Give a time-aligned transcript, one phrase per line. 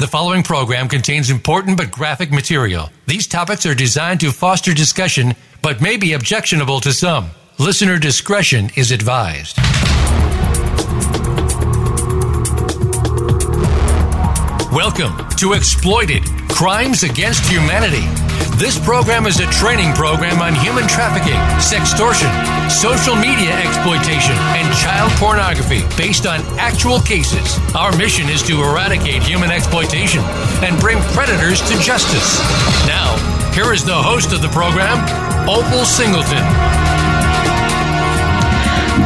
[0.00, 2.88] The following program contains important but graphic material.
[3.06, 7.32] These topics are designed to foster discussion but may be objectionable to some.
[7.58, 9.58] Listener discretion is advised.
[14.72, 18.29] Welcome to Exploited Crimes Against Humanity.
[18.60, 22.28] This program is a training program on human trafficking, sextortion,
[22.68, 27.56] social media exploitation, and child pornography based on actual cases.
[27.74, 30.20] Our mission is to eradicate human exploitation
[30.60, 32.38] and bring predators to justice.
[32.86, 33.16] Now,
[33.54, 35.00] here is the host of the program,
[35.48, 36.99] Opal Singleton.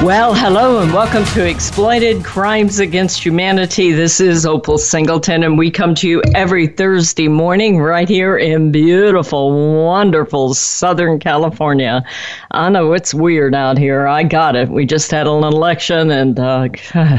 [0.02, 3.92] Well, hello and welcome to Exploited Crimes Against Humanity.
[3.92, 8.72] This is Opal Singleton, and we come to you every Thursday morning right here in
[8.72, 12.02] beautiful, wonderful Southern California.
[12.50, 14.06] I know it's weird out here.
[14.06, 14.68] I got it.
[14.68, 16.68] We just had an election, and uh,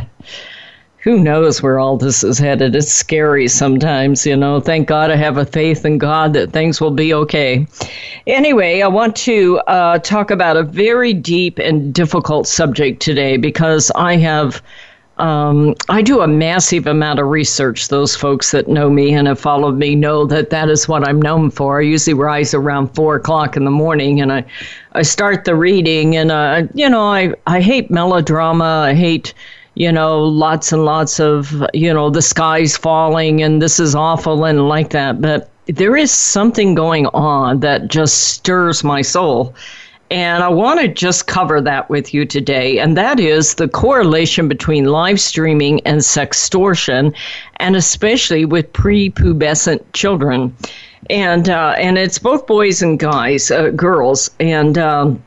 [1.06, 2.76] who knows where all this is headed.
[2.76, 4.60] It's scary sometimes, you know.
[4.60, 7.68] Thank God I have a faith in God that things will be okay.
[8.26, 13.92] Anyway, I want to uh, talk about a very deep and difficult subject today because
[13.96, 14.62] I have.
[15.18, 17.88] Um, I do a massive amount of research.
[17.88, 21.22] Those folks that know me and have followed me know that that is what I'm
[21.22, 21.80] known for.
[21.80, 24.44] I usually rise around four o'clock in the morning and I,
[24.92, 26.18] I start the reading.
[26.18, 28.84] And uh, you know, I I hate melodrama.
[28.88, 29.34] I hate
[29.76, 34.46] you know, lots and lots of, you know, the sky's falling and this is awful
[34.46, 35.22] and like that.
[35.22, 39.54] But there is something going on that just stirs my soul.
[40.12, 42.78] And I want to just cover that with you today.
[42.78, 47.14] And that is the correlation between live streaming and sextortion,
[47.58, 50.56] and especially with prepubescent children.
[51.10, 54.30] And, uh, and it's both boys and guys, uh, girls.
[54.40, 55.24] And, um,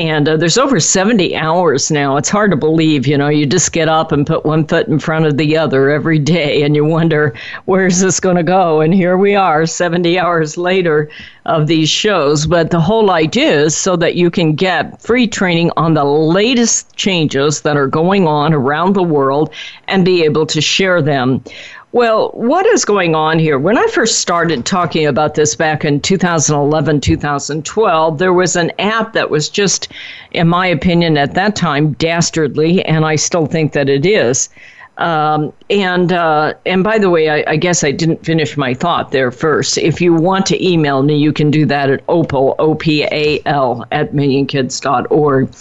[0.00, 2.16] And uh, there's over 70 hours now.
[2.16, 4.98] It's hard to believe, you know, you just get up and put one foot in
[4.98, 7.34] front of the other every day, and you wonder,
[7.66, 8.80] where's this going to go?
[8.80, 11.10] And here we are, 70 hours later
[11.44, 12.46] of these shows.
[12.46, 16.96] But the whole idea is so that you can get free training on the latest
[16.96, 19.52] changes that are going on around the world
[19.86, 21.44] and be able to share them.
[21.92, 23.58] Well, what is going on here?
[23.58, 29.12] When I first started talking about this back in 2011, 2012, there was an app
[29.14, 29.88] that was just,
[30.30, 34.48] in my opinion, at that time, dastardly, and I still think that it is.
[35.00, 39.12] Um, and uh, and by the way, I, I, guess I didn't finish my thought
[39.12, 39.78] there first.
[39.78, 45.54] If you want to email me, you can do that at opal, O-P-A-L, at millionkids.org.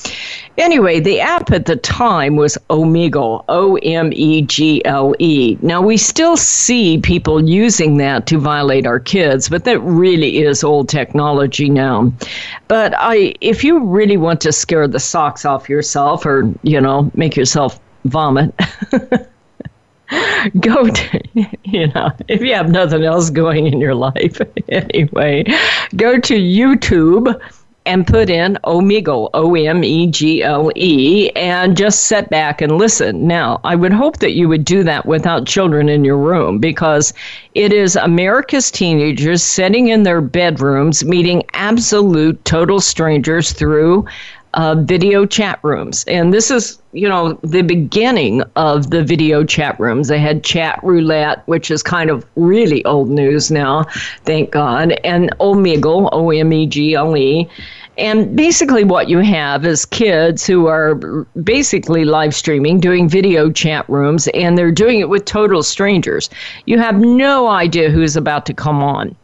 [0.58, 3.98] Anyway, the app at the time was Omegle, O-M-E-G-L-E.
[5.62, 10.66] Now, we still see people using that to violate our kids, but that really is
[10.66, 12.12] old technology now.
[12.68, 17.10] But I, if you really want to scare the socks off yourself or, you know,
[17.16, 18.54] make yourself vomit.
[20.60, 21.22] go to,
[21.64, 25.44] you know, if you have nothing else going in your life anyway,
[25.96, 27.40] go to YouTube
[27.86, 32.78] and put in Omegle, O M E G L E, and just sit back and
[32.78, 33.26] listen.
[33.26, 37.14] Now, I would hope that you would do that without children in your room because
[37.56, 44.06] it is America's teenagers sitting in their bedrooms meeting absolute total strangers through
[44.54, 46.04] uh, video chat rooms.
[46.08, 50.08] And this is, you know, the beginning of the video chat rooms.
[50.08, 53.86] They had chat roulette, which is kind of really old news now,
[54.26, 57.48] thank God, and Omegle, O M E G L E.
[57.98, 60.96] And basically, what you have is kids who are
[61.44, 66.30] basically live streaming, doing video chat rooms, and they're doing it with total strangers.
[66.66, 69.16] You have no idea who's about to come on.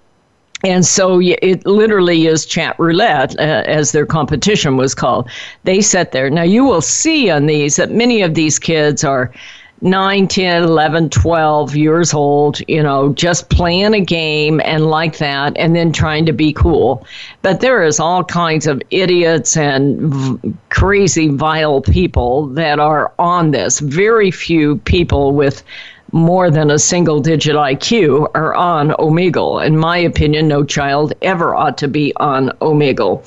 [0.64, 5.30] And so it literally is chat roulette, uh, as their competition was called.
[5.64, 6.30] They sit there.
[6.30, 9.32] Now, you will see on these that many of these kids are
[9.82, 15.56] 9, 10, 11, 12 years old, you know, just playing a game and like that,
[15.58, 17.06] and then trying to be cool.
[17.42, 23.52] But there is all kinds of idiots and v- crazy, vile people that are on
[23.52, 23.80] this.
[23.80, 25.62] Very few people with
[26.16, 29.64] more than a single digit IQ are on Omegle.
[29.66, 33.22] In my opinion, no child ever ought to be on Omegle.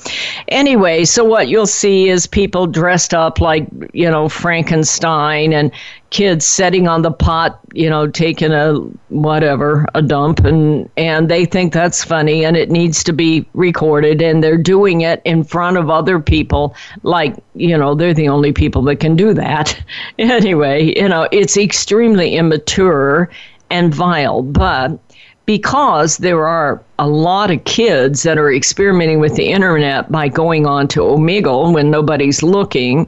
[0.47, 5.71] Anyway, so what you'll see is people dressed up like, you know, Frankenstein and
[6.09, 8.73] kids sitting on the pot, you know, taking a
[9.09, 14.21] whatever, a dump and and they think that's funny and it needs to be recorded
[14.21, 18.51] and they're doing it in front of other people like, you know, they're the only
[18.51, 19.79] people that can do that.
[20.19, 23.29] anyway, you know, it's extremely immature
[23.69, 24.99] and vile, but
[25.45, 30.67] because there are a lot of kids that are experimenting with the internet by going
[30.67, 33.07] on to Omegle when nobody's looking,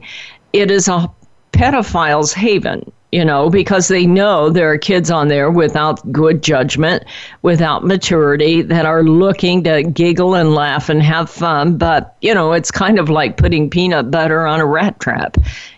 [0.52, 1.08] it is a
[1.52, 7.04] pedophiles' haven, you know, because they know there are kids on there without good judgment,
[7.42, 11.76] without maturity, that are looking to giggle and laugh and have fun.
[11.76, 15.36] But, you know, it's kind of like putting peanut butter on a rat trap.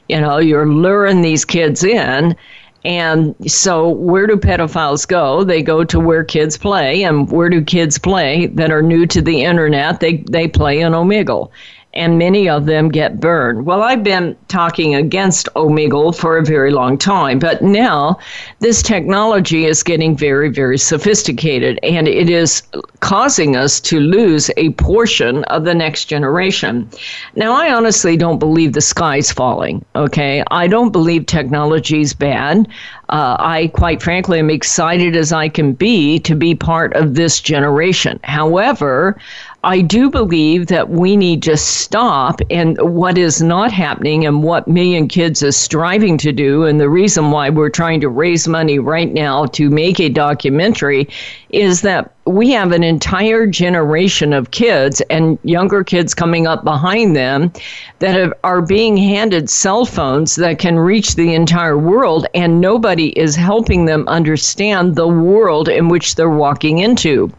[0.09, 2.37] You know, you're luring these kids in.
[2.85, 5.43] And so, where do pedophiles go?
[5.43, 7.03] They go to where kids play.
[7.03, 10.00] And where do kids play that are new to the internet?
[10.00, 11.50] They, they play in Omegle
[11.94, 13.67] and many of them get burned.
[13.67, 18.19] Well, I've been talking against Omegle for a very long time, but now
[18.58, 22.62] this technology is getting very, very sophisticated, and it is
[23.00, 26.88] causing us to lose a portion of the next generation.
[27.37, 30.43] Now, I honestly don't believe the sky's falling, okay?
[30.50, 32.69] I don't believe technology is bad.
[33.11, 37.40] Uh, I, quite frankly, am excited as I can be to be part of this
[37.40, 38.19] generation.
[38.25, 39.19] However,
[39.64, 44.69] I do believe that we need to stop and what is not happening and what
[44.69, 48.78] Million Kids is striving to do, and the reason why we're trying to raise money
[48.78, 51.08] right now to make a documentary
[51.55, 57.15] is that we have an entire generation of kids and younger kids coming up behind
[57.15, 57.53] them
[58.01, 63.09] that have, are being handed cell phones that can reach the entire world, and nobody
[63.19, 67.33] is helping them understand the world in which they're walking into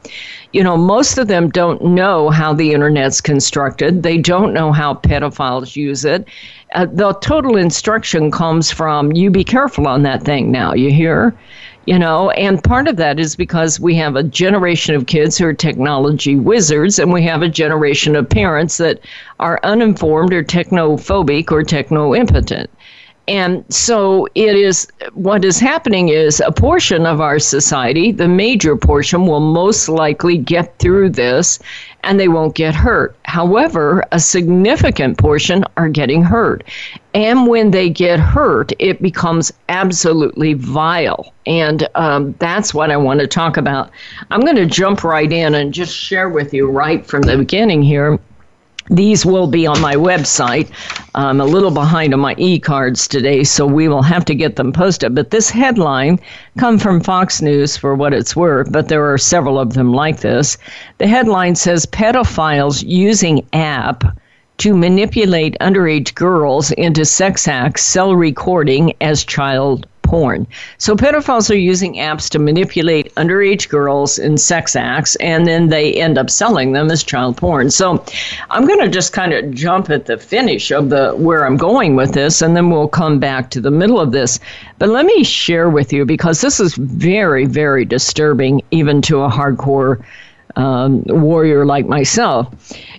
[0.55, 4.03] you know, most of them don't know how the internet's constructed.
[4.03, 6.29] They don't know how pedophiles use it.
[6.73, 11.37] Uh, the total instruction comes from you be careful on that thing now, you hear?
[11.85, 15.45] You know, and part of that is because we have a generation of kids who
[15.45, 18.99] are technology wizards, and we have a generation of parents that
[19.39, 22.71] are uninformed or technophobic or techno impotent.
[23.27, 28.75] And so it is what is happening is a portion of our society, the major
[28.75, 31.59] portion, will most likely get through this
[32.03, 33.15] and they won't get hurt.
[33.23, 36.63] However, a significant portion are getting hurt.
[37.15, 41.33] And when they get hurt, it becomes absolutely vile.
[41.47, 43.89] And um, that's what I want to talk about.
[44.29, 47.81] I'm going to jump right in and just share with you right from the beginning
[47.81, 48.19] here
[48.89, 50.69] these will be on my website.
[51.15, 54.71] I'm a little behind on my e-cards today, so we will have to get them
[54.71, 55.15] posted.
[55.15, 56.19] But this headline
[56.57, 60.19] come from Fox News for what it's worth, but there are several of them like
[60.19, 60.57] this.
[60.99, 64.03] The headline says pedophiles using app
[64.57, 70.47] to manipulate underage girls into sex acts sell recording as child porn.
[70.77, 75.93] So pedophiles are using apps to manipulate underage girls in sex acts, and then they
[75.93, 77.71] end up selling them as child porn.
[77.71, 78.03] So
[78.49, 81.95] I'm going to just kind of jump at the finish of the where I'm going
[81.95, 84.39] with this, and then we'll come back to the middle of this.
[84.77, 89.29] But let me share with you because this is very, very disturbing, even to a
[89.29, 90.03] hardcore.
[90.57, 92.47] Um, warrior like myself.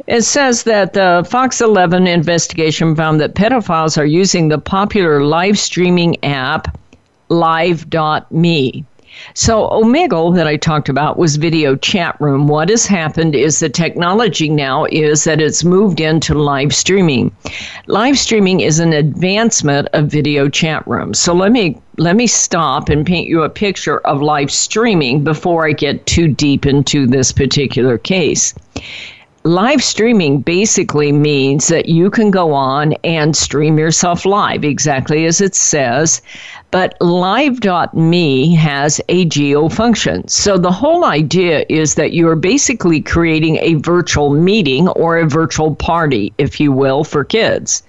[0.06, 5.58] It says that the Fox 11 investigation found that pedophiles are using the popular live
[5.58, 6.76] streaming app
[7.28, 8.84] live.me.
[9.32, 12.48] So, Omegle that I talked about was video chat room.
[12.48, 17.32] What has happened is the technology now is that it's moved into live streaming.
[17.86, 21.14] Live streaming is an advancement of video chat room.
[21.14, 25.66] So let me let me stop and paint you a picture of live streaming before
[25.66, 28.52] I get too deep into this particular case
[29.46, 35.40] live streaming basically means that you can go on and stream yourself live, exactly as
[35.40, 36.20] it says.
[36.72, 40.26] But live.me has a geo function.
[40.26, 45.76] So the whole idea is that you're basically creating a virtual meeting or a virtual
[45.76, 47.84] party, if you will, for kids.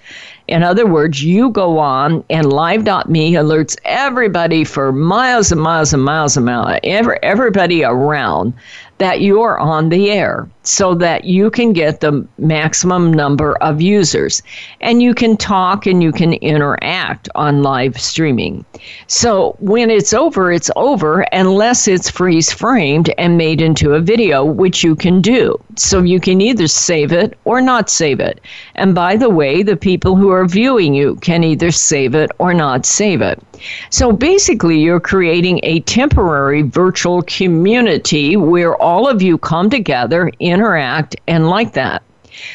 [0.46, 6.04] In other words, you go on and live.me alerts everybody for miles and miles and
[6.04, 8.54] miles and miles, every, everybody around
[8.98, 14.42] that you're on the air so that you can get the maximum number of users
[14.82, 18.64] and you can talk and you can interact on live streaming.
[19.06, 24.44] So when it's over, it's over unless it's freeze framed and made into a video,
[24.44, 25.58] which you can do.
[25.76, 28.40] So you can either save it or not save it.
[28.74, 32.52] And by the way, the people who are viewing you can either save it or
[32.52, 33.42] not save it.
[33.90, 41.14] So basically, you're creating a temporary virtual community where all of you come together, interact,
[41.28, 42.02] and like that.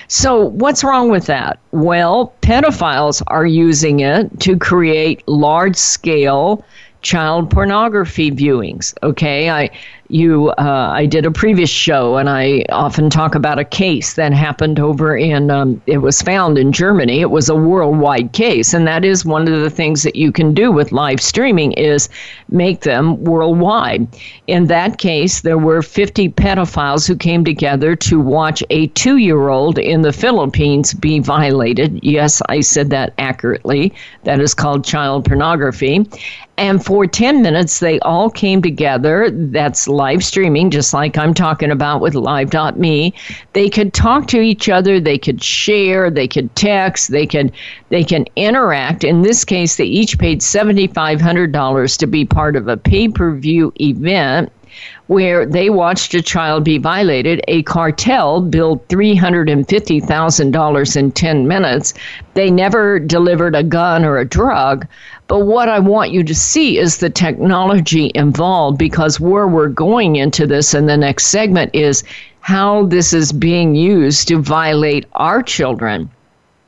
[0.08, 1.60] So, what's wrong with that?
[1.72, 6.64] Well, pedophiles are using it to create large scale
[7.02, 8.94] child pornography viewings.
[9.04, 9.70] Okay, I
[10.10, 14.34] you uh, I did a previous show and I often talk about a case that
[14.34, 17.22] happened over in um, it was found in Germany.
[17.22, 20.54] It was a worldwide case, and that is one of the things that you can
[20.54, 22.10] do with live streaming is
[22.50, 24.08] make them worldwide.
[24.48, 30.02] In that case, there were 50 pedophiles who came together to watch a two-year-old in
[30.02, 32.00] the Philippines be violated.
[32.04, 33.94] Yes, I said that accurately.
[34.24, 36.06] That is called child pornography.
[36.58, 39.32] And for 10 minutes, they all came together.
[39.32, 39.88] That's
[40.24, 43.14] streaming, just like I'm talking about with live.me.
[43.54, 47.52] They could talk to each other, they could share, they could text, they could
[47.90, 49.04] they can interact.
[49.04, 54.52] In this case, they each paid $7,500 to be part of a pay-per-view event
[55.08, 57.42] where they watched a child be violated.
[57.48, 61.94] A cartel billed $350,000 in 10 minutes.
[62.34, 64.88] They never delivered a gun or a drug,
[65.28, 70.18] but what I want you to see is the technology involved because where we're going
[70.18, 72.04] into this in the next segment is
[72.42, 76.10] how this is being used to violate our children.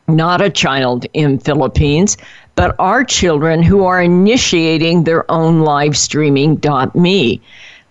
[0.07, 2.15] Not a child in Philippines,
[2.55, 7.41] but our children who are initiating their own live streaming.me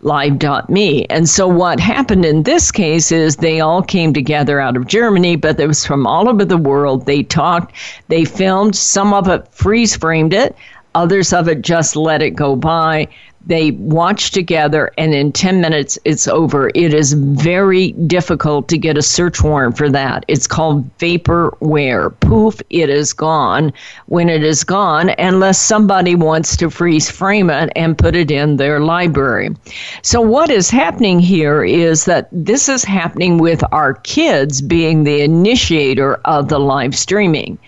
[0.04, 1.06] live.me.
[1.06, 5.36] And so what happened in this case is they all came together out of Germany,
[5.36, 7.06] but it was from all over the world.
[7.06, 7.74] They talked,
[8.08, 10.54] they filmed, some of it freeze framed it,
[10.94, 13.08] others of it just let it go by.
[13.46, 16.70] They watch together, and in 10 minutes, it's over.
[16.74, 20.24] It is very difficult to get a search warrant for that.
[20.28, 22.18] It's called vaporware.
[22.20, 23.72] Poof, it is gone
[24.06, 28.56] when it is gone, unless somebody wants to freeze frame it and put it in
[28.56, 29.54] their library.
[30.02, 35.20] So, what is happening here is that this is happening with our kids being the
[35.20, 37.58] initiator of the live streaming.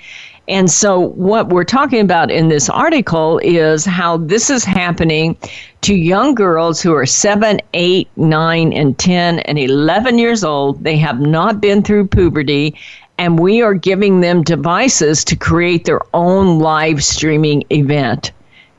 [0.48, 5.36] And so, what we're talking about in this article is how this is happening
[5.80, 10.84] to young girls who are 7, 8, 9, and 10 and 11 years old.
[10.84, 12.76] They have not been through puberty,
[13.18, 18.30] and we are giving them devices to create their own live streaming event.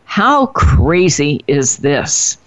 [0.09, 2.37] How crazy is this?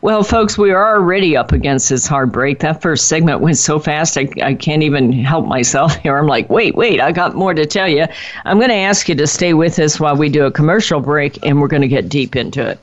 [0.00, 2.60] Well, folks, we are already up against this hard break.
[2.60, 6.16] That first segment went so fast, I, I can't even help myself here.
[6.16, 8.06] I'm like, wait, wait, I got more to tell you.
[8.46, 11.38] I'm going to ask you to stay with us while we do a commercial break,
[11.44, 12.80] and we're going to get deep into it.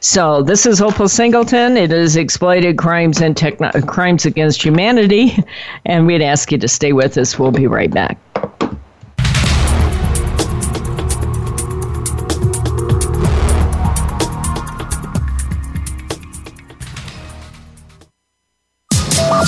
[0.00, 1.76] So this is Opal Singleton.
[1.76, 5.36] It is exploited crimes and techno- crimes against humanity,
[5.84, 7.38] and we'd ask you to stay with us.
[7.38, 8.18] We'll be right back.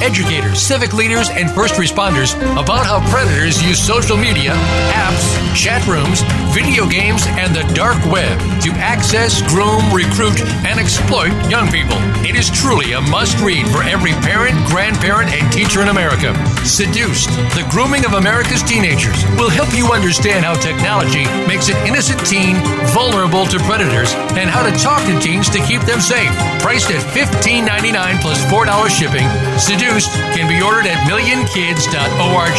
[0.00, 4.52] educators, civic leaders, and first responders about how predators use social media,
[4.94, 5.26] apps,
[5.58, 6.22] chat rooms,
[6.54, 11.98] video games, and the dark web to access, groom, recruit, and exploit young people.
[12.22, 16.30] It is truly a must read for every parent, grandparent, and teacher in America.
[16.64, 22.20] Seduced The Grooming of America's Teenagers will help you understand how technology makes an innocent
[22.26, 22.56] teen
[22.94, 26.30] vulnerable to predators and how to talk to teens to keep them safe.
[26.62, 29.26] Priced at $15.99 plus $4 shipping,
[29.58, 32.56] Seduced can be ordered at millionkids.org.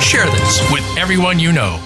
[0.00, 1.80] Share this with everyone you know.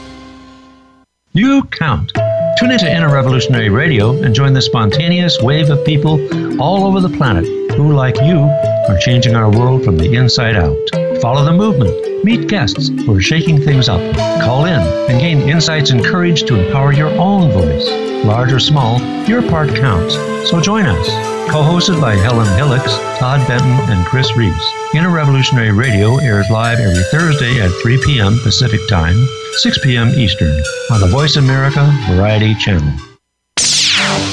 [1.33, 2.13] You count.
[2.59, 7.17] Tune into Inner Revolutionary Radio and join the spontaneous wave of people all over the
[7.17, 7.47] planet
[7.77, 10.77] who, like you, are changing our world from the inside out.
[11.23, 12.25] Follow the movement.
[12.25, 14.01] Meet guests who are shaking things up.
[14.43, 17.89] Call in and gain insights and courage to empower your own voice.
[18.25, 20.15] Large or small, your part counts.
[20.51, 24.73] So join us co-hosted by Helen Hillocks, Todd Benton, and Chris Reeves.
[24.95, 28.39] Inner Revolutionary Radio airs live every Thursday at 3 p.m.
[28.41, 29.17] Pacific Time,
[29.53, 30.09] 6 p.m.
[30.11, 30.55] Eastern
[30.91, 32.93] on the Voice America Variety Channel.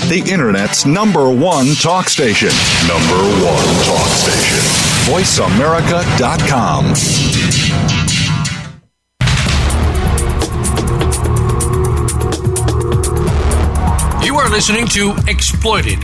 [0.08, 2.50] The Internet's number one talk station.
[2.88, 4.60] Number one talk station.
[5.08, 6.86] VoiceAmerica.com.
[14.24, 16.04] You are listening to Exploited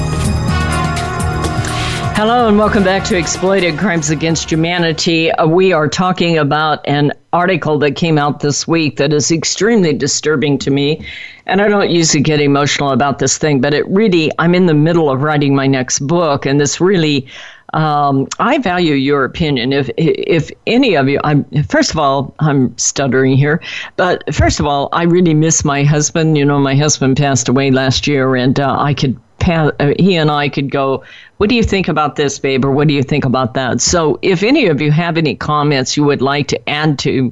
[2.21, 5.31] Hello and welcome back to Exploited Crimes Against Humanity.
[5.31, 9.91] Uh, we are talking about an article that came out this week that is extremely
[9.91, 11.03] disturbing to me.
[11.47, 14.75] And I don't usually get emotional about this thing, but it really, I'm in the
[14.75, 17.25] middle of writing my next book, and this really
[17.73, 19.73] um, I value your opinion.
[19.73, 23.61] If if any of you, I'm first of all, I'm stuttering here,
[23.95, 26.37] but first of all, I really miss my husband.
[26.37, 29.17] You know, my husband passed away last year, and uh, I could.
[29.47, 31.03] Uh, he and I could go.
[31.37, 33.81] What do you think about this, babe, or what do you think about that?
[33.81, 37.31] So, if any of you have any comments you would like to add to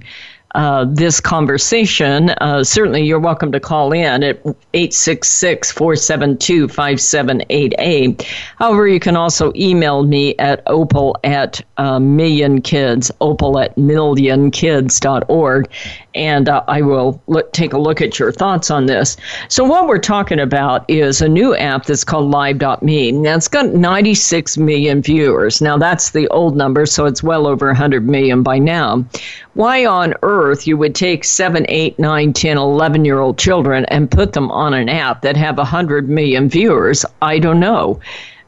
[0.56, 4.38] uh, this conversation, uh, certainly you're welcome to call in at
[4.74, 8.24] 866 472 5788.
[8.58, 15.70] However, you can also email me at opal at uh, million kids, opal at millionkids.org,
[16.16, 19.18] and uh, I will look, take a look at your thoughts on this.
[19.48, 23.12] So, what we're talking about is a new app that's called Live.me.
[23.12, 25.62] Now, it's got 96 million viewers.
[25.62, 29.06] Now, that's the old number, so it's well over 100 million by now.
[29.54, 34.10] Why on earth you would take 7, 8, 9, 10, 11 year old children and
[34.10, 38.00] put them on an app that have 100 million viewers, I don't know.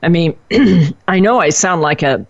[0.04, 0.36] I mean,
[1.08, 2.26] I know I sound like a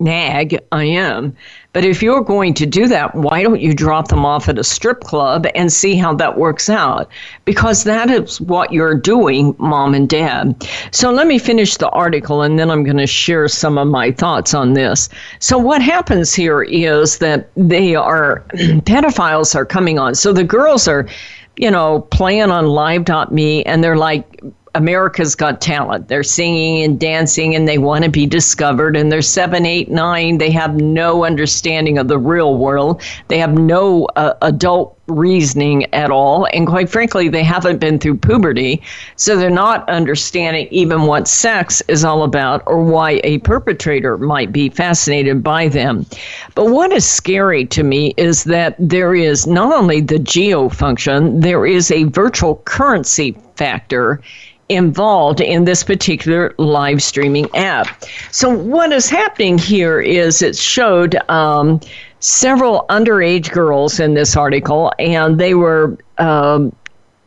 [0.00, 1.36] nag, I am.
[1.72, 4.64] But if you're going to do that, why don't you drop them off at a
[4.64, 7.08] strip club and see how that works out?
[7.44, 10.68] Because that is what you're doing, mom and dad.
[10.92, 14.12] So let me finish the article and then I'm going to share some of my
[14.12, 15.08] thoughts on this.
[15.40, 20.14] So, what happens here is that they are, pedophiles are coming on.
[20.14, 21.08] So the girls are,
[21.56, 24.42] you know, playing on live.me and they're like,
[24.74, 26.08] America's Got Talent.
[26.08, 28.96] They're singing and dancing and they want to be discovered.
[28.96, 30.38] And they're seven, eight, nine.
[30.38, 33.02] They have no understanding of the real world.
[33.28, 36.46] They have no uh, adult reasoning at all.
[36.52, 38.82] And quite frankly, they haven't been through puberty.
[39.16, 44.52] So they're not understanding even what sex is all about or why a perpetrator might
[44.52, 46.06] be fascinated by them.
[46.54, 51.40] But what is scary to me is that there is not only the geo function,
[51.40, 54.20] there is a virtual currency factor
[54.68, 58.02] involved in this particular live streaming app.
[58.30, 61.80] So, what is happening here is it showed um,
[62.24, 65.98] several underage girls in this article, and they were.
[66.18, 66.74] Um,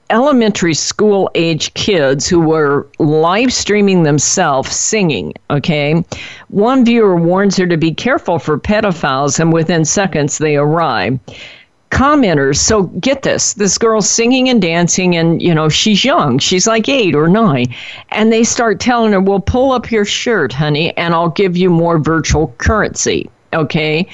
[0.10, 5.34] elementary school age kids who were live streaming themselves singing.
[5.50, 6.02] Okay.
[6.48, 11.20] One viewer warns her to be careful for pedophiles, and within seconds they arrive
[11.90, 16.68] commenters so get this this girl's singing and dancing and you know she's young she's
[16.68, 17.66] like eight or nine
[18.10, 21.70] and they start telling her well pull up your shirt honey and i'll give you
[21.70, 24.06] more virtual currency Okay.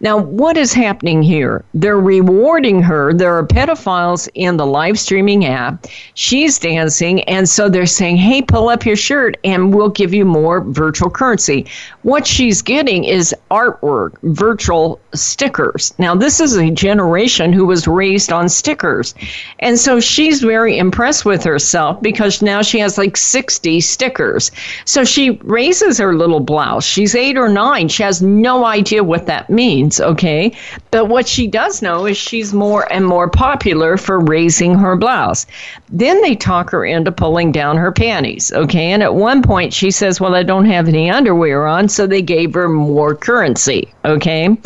[0.00, 1.64] Now, what is happening here?
[1.74, 3.12] They're rewarding her.
[3.12, 5.86] There are pedophiles in the live streaming app.
[6.14, 10.24] She's dancing, and so they're saying, hey, pull up your shirt and we'll give you
[10.24, 11.66] more virtual currency.
[12.02, 15.92] What she's getting is artwork, virtual stickers.
[15.98, 19.14] Now, this is a generation who was raised on stickers.
[19.58, 24.52] And so she's very impressed with herself because now she has like 60 stickers.
[24.84, 26.84] So she raises her little blouse.
[26.84, 27.88] She's eight or nine.
[27.88, 30.52] She has no idea idea what that means, okay?
[30.90, 35.46] But what she does know is she's more and more popular for raising her blouse.
[35.88, 38.92] Then they talk her into pulling down her panties, okay?
[38.92, 42.22] And at one point she says, Well, I don't have any underwear on, so they
[42.22, 44.56] gave her more currency, okay?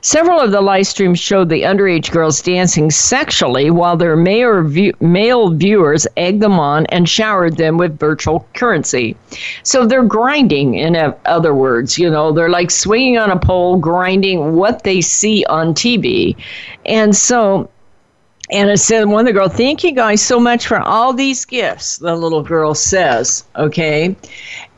[0.00, 4.62] Several of the live streams showed the underage girls dancing sexually while their male,
[5.00, 9.16] male viewers egged them on and showered them with virtual currency.
[9.62, 14.54] So they're grinding, in other words, you know, they're like swinging on a pole grinding
[14.54, 16.36] what they see on TV.
[16.86, 17.70] And so
[18.50, 21.44] and it said, one of the girls, thank you guys so much for all these
[21.44, 24.16] gifts, the little girl says, okay?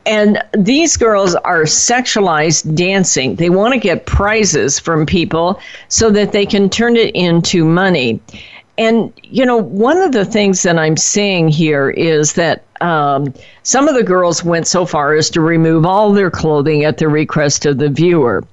[0.05, 3.35] And these girls are sexualized dancing.
[3.35, 8.19] They want to get prizes from people so that they can turn it into money.
[8.77, 13.87] And, you know, one of the things that I'm seeing here is that um, some
[13.87, 17.65] of the girls went so far as to remove all their clothing at the request
[17.65, 18.43] of the viewer.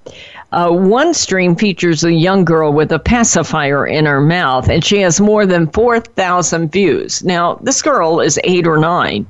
[0.50, 5.00] Uh, one stream features a young girl with a pacifier in her mouth, and she
[5.00, 7.22] has more than 4,000 views.
[7.22, 9.26] Now, this girl is eight or nine.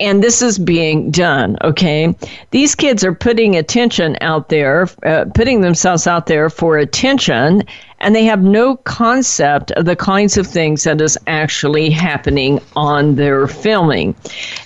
[0.00, 2.14] And this is being done, okay?
[2.50, 7.62] These kids are putting attention out there, uh, putting themselves out there for attention,
[8.00, 13.16] and they have no concept of the kinds of things that is actually happening on
[13.16, 14.14] their filming.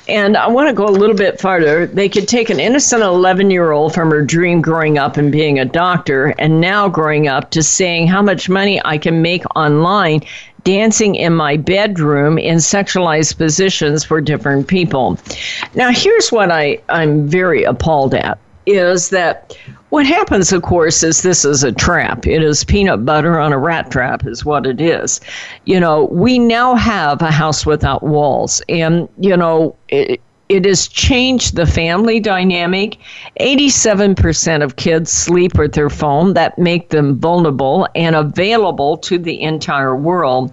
[0.08, 1.86] And I want to go a little bit farther.
[1.86, 5.58] They could take an innocent 11 year old from her dream growing up and being
[5.58, 10.20] a doctor, and now growing up to saying how much money I can make online
[10.64, 15.18] dancing in my bedroom in sexualized positions for different people.
[15.74, 19.56] Now, here's what I, I'm very appalled at is that
[19.90, 22.26] what happens, of course, is this is a trap.
[22.26, 25.20] It is peanut butter on a rat trap, is what it is.
[25.66, 28.62] You know, we now have a house without walls.
[28.68, 32.98] And, you know, it, it has changed the family dynamic.
[33.40, 39.40] 87% of kids sleep with their phone that make them vulnerable and available to the
[39.40, 40.52] entire world.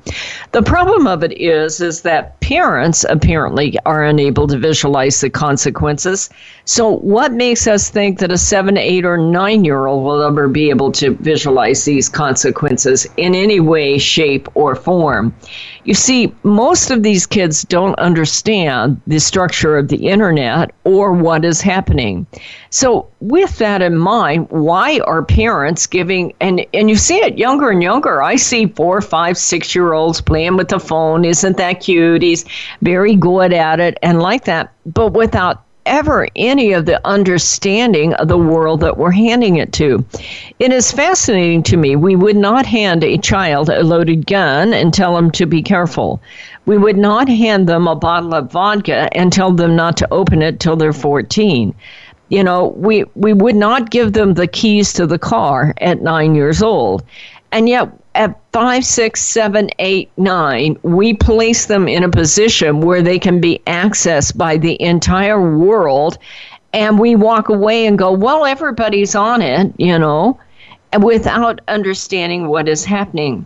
[0.51, 6.29] The problem of it is is that parents apparently are unable to visualize the consequences.
[6.65, 10.91] So what makes us think that a 7, 8 or 9-year-old will ever be able
[10.93, 15.35] to visualize these consequences in any way, shape or form?
[15.83, 21.61] You see, most of these kids don't understand the structure the internet or what is
[21.61, 22.25] happening.
[22.69, 27.69] So, with that in mind, why are parents giving and and you see it younger
[27.69, 28.21] and younger?
[28.21, 31.25] I see four, five, six year olds playing with the phone.
[31.25, 32.21] Isn't that cute?
[32.21, 32.45] He's
[32.81, 38.27] very good at it and like that, but without ever any of the understanding of
[38.27, 40.05] the world that we're handing it to.
[40.59, 41.95] It is fascinating to me.
[41.95, 46.21] We would not hand a child a loaded gun and tell them to be careful.
[46.65, 50.41] We would not hand them a bottle of vodka and tell them not to open
[50.41, 51.73] it till they're 14.
[52.29, 56.35] You know, we, we would not give them the keys to the car at nine
[56.35, 57.03] years old.
[57.51, 63.01] And yet, at five, six, seven, eight, nine, we place them in a position where
[63.01, 66.17] they can be accessed by the entire world.
[66.73, 70.39] And we walk away and go, well, everybody's on it, you know,
[70.99, 73.45] without understanding what is happening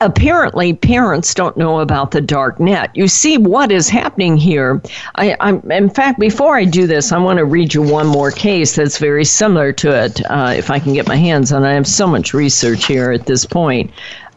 [0.00, 2.90] apparently parents don't know about the dark net.
[2.94, 4.80] You see what is happening here.
[5.16, 8.30] I, am in fact, before I do this, I want to read you one more
[8.30, 11.64] case that's very similar to it, uh, if I can get my hands on.
[11.64, 11.68] it.
[11.68, 13.90] I have so much research here at this point.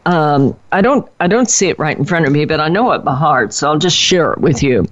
[0.06, 2.91] Um, I don't I don't see it right in front of me, but I know
[2.91, 4.86] it by heart, so I'll just share it with you.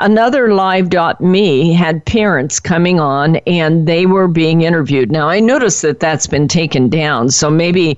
[0.00, 5.12] Another live.me had parents coming on and they were being interviewed.
[5.12, 7.96] Now I noticed that that's been taken down, so maybe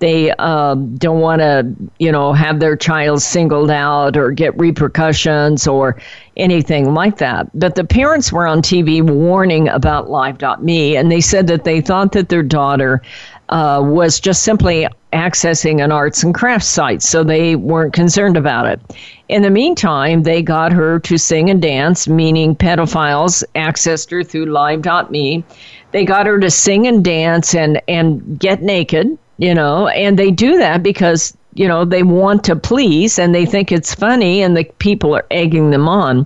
[0.00, 5.66] they uh, don't want to, you know, have their child singled out or get repercussions
[5.66, 6.00] or
[6.36, 7.48] anything like that.
[7.58, 12.12] But the parents were on TV warning about Live.me, and they said that they thought
[12.12, 13.02] that their daughter
[13.50, 18.66] uh, was just simply accessing an arts and crafts site, so they weren't concerned about
[18.66, 18.80] it.
[19.28, 24.46] In the meantime, they got her to sing and dance, meaning pedophiles accessed her through
[24.46, 25.44] Live.me.
[25.90, 30.30] They got her to sing and dance and, and get naked you know, and they
[30.30, 34.56] do that because you know they want to please and they think it's funny and
[34.56, 36.24] the people are egging them on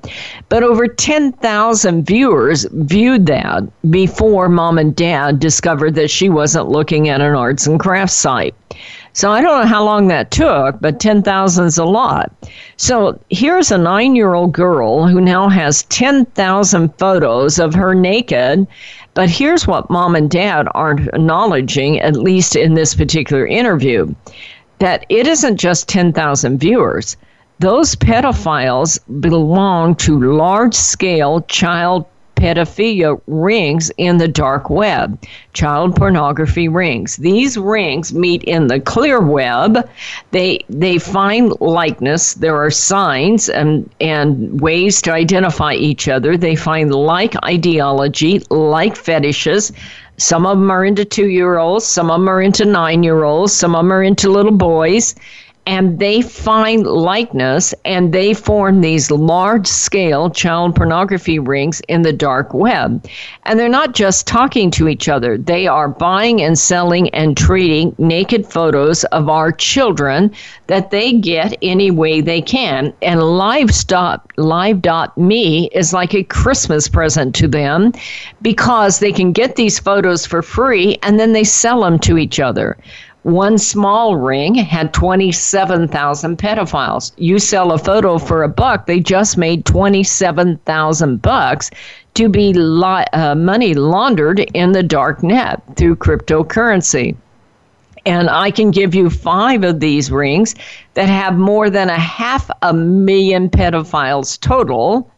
[0.51, 7.09] but over 10,000 viewers viewed that before mom and dad discovered that she wasn't looking
[7.09, 8.55] at an arts and crafts site
[9.15, 12.33] so I don't know how long that took, but 10,000 is a lot.
[12.77, 18.67] So here's a nine year old girl who now has 10,000 photos of her naked
[19.15, 24.13] but here's what mom and dad aren't acknowledging, at least in this particular interview
[24.81, 27.17] that it isn't just 10,000 viewers.
[27.61, 32.07] Those pedophiles belong to large scale child
[32.45, 35.19] pedophilia rings in the dark web,
[35.55, 37.17] child pornography rings.
[37.17, 39.89] These rings meet in the clear web.
[40.31, 42.35] They they find likeness.
[42.35, 46.37] There are signs and and ways to identify each other.
[46.37, 49.73] They find like ideology, like fetishes.
[50.19, 53.25] Some of them are into two year olds, some of them are into nine year
[53.25, 55.15] olds, some of them are into little boys
[55.67, 62.13] and they find likeness and they form these large scale child pornography rings in the
[62.13, 63.05] dark web.
[63.45, 67.95] And they're not just talking to each other, they are buying and selling and trading
[67.99, 70.33] naked photos of our children
[70.67, 72.93] that they get any way they can.
[73.01, 77.93] And livestock, live.me is like a Christmas present to them
[78.43, 82.39] because they can get these photos for free and then they sell them to each
[82.41, 82.77] other.
[83.25, 87.13] One small ring had 27,000 pedophiles.
[87.17, 91.71] You sell a photo for a buck, they just made 27,000 bucks
[92.15, 97.17] to be li- uh, money laundered in the dark net through cryptocurrency.
[98.05, 100.55] And I can give you five of these rings
[100.93, 105.11] that have more than a half a million pedophiles total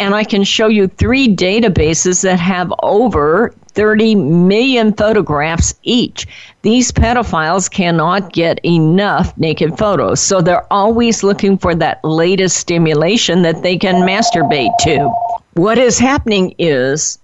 [0.00, 6.26] and I can show you three databases that have over 30 million photographs each.
[6.62, 13.42] These pedophiles cannot get enough naked photos, so they're always looking for that latest stimulation
[13.42, 15.10] that they can masturbate to.
[15.54, 17.18] What is happening is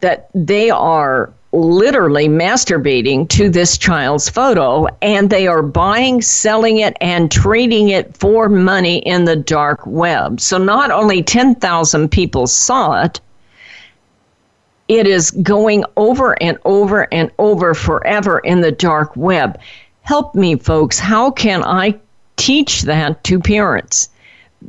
[0.00, 6.96] that they are literally masturbating to this child's photo and they are buying, selling it,
[7.00, 10.40] and trading it for money in the dark web.
[10.40, 13.20] So not only 10,000 people saw it,
[14.88, 19.58] it is going over and over and over forever in the dark web.
[20.02, 20.98] Help me, folks.
[20.98, 21.94] How can I
[22.36, 24.08] teach that to parents?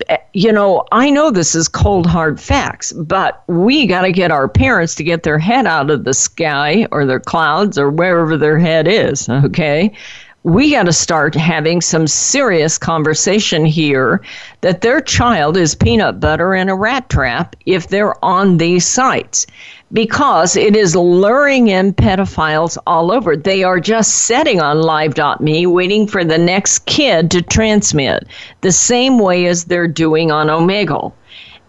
[0.09, 4.31] Eh, you know, I know this is cold hard facts, but we got to get
[4.31, 8.35] our parents to get their head out of the sky or their clouds or wherever
[8.37, 9.91] their head is, okay?
[10.43, 14.21] We got to start having some serious conversation here
[14.61, 19.47] that their child is peanut butter in a rat trap if they're on these sites
[19.91, 23.35] because it is luring in pedophiles all over.
[23.35, 28.27] They are just sitting on live.me waiting for the next kid to transmit,
[28.61, 31.13] the same way as they're doing on Omegle.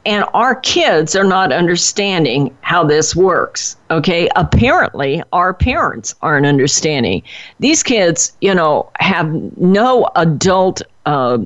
[0.07, 3.77] And our kids are not understanding how this works.
[3.91, 4.31] Okay.
[4.35, 7.23] Apparently, our parents aren't understanding.
[7.59, 11.39] These kids, you know, have no adult uh,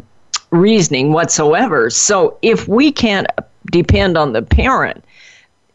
[0.50, 1.90] reasoning whatsoever.
[1.90, 3.26] So if we can't
[3.72, 5.04] depend on the parent,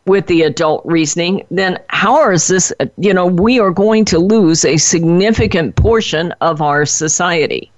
[0.09, 4.65] with the adult reasoning, then how is this, you know, we are going to lose
[4.65, 7.71] a significant portion of our society.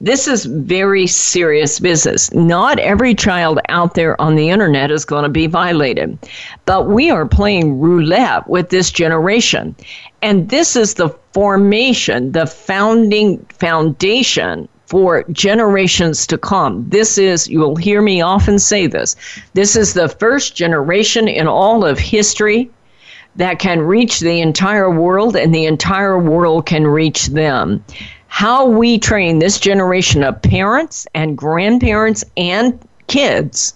[0.00, 2.32] This is very serious business.
[2.34, 6.18] Not every child out there on the internet is going to be violated,
[6.66, 9.76] but we are playing roulette with this generation.
[10.20, 16.84] And this is the formation, the founding foundation for generations to come.
[16.86, 19.16] This is, you will hear me often say this,
[19.54, 22.70] this is the first generation in all of history
[23.36, 27.82] that can reach the entire world, and the entire world can reach them.
[28.26, 33.72] How we train this generation of parents and grandparents and kids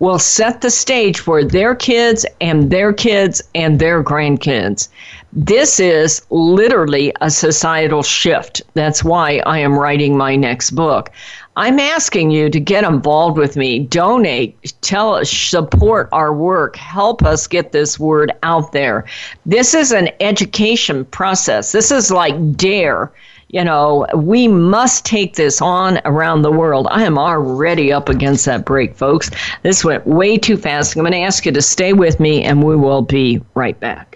[0.00, 4.88] will set the stage for their kids and their kids and their grandkids.
[5.32, 8.62] This is literally a societal shift.
[8.74, 11.10] That's why I am writing my next book.
[11.56, 17.22] I'm asking you to get involved with me, donate, tell us, support our work, help
[17.22, 19.06] us get this word out there.
[19.46, 21.72] This is an education process.
[21.72, 23.10] This is like DARE.
[23.48, 26.88] You know, we must take this on around the world.
[26.90, 29.30] I am already up against that break, folks.
[29.62, 30.94] This went way too fast.
[30.94, 34.15] I'm going to ask you to stay with me, and we will be right back.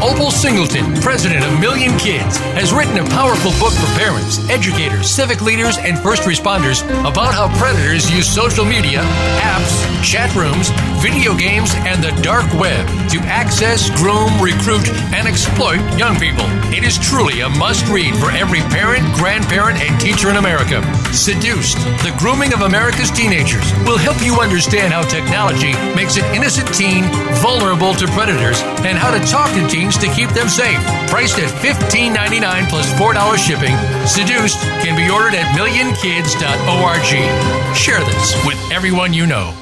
[0.00, 5.42] Opal Singleton, president of Million Kids, has written a powerful book for parents educators, civic
[5.42, 9.00] leaders, and first responders about how predators use social media,
[9.42, 9.74] apps,
[10.06, 10.70] chat rooms,
[11.02, 16.46] video games, and the dark web to access, groom, recruit, and exploit young people.
[16.70, 20.78] It is truly a must read for every parent, grandparent, and teacher in America.
[21.10, 26.72] Seduced, the grooming of America's teenagers will help you understand how technology makes an innocent
[26.72, 27.02] teen
[27.42, 30.78] vulnerable to predators and how to talk to teens to keep them safe.
[31.08, 37.76] Priced at $15.99 plus $4 shipping, Seduced can be ordered at millionkids.org.
[37.76, 39.54] Share this with everyone you know.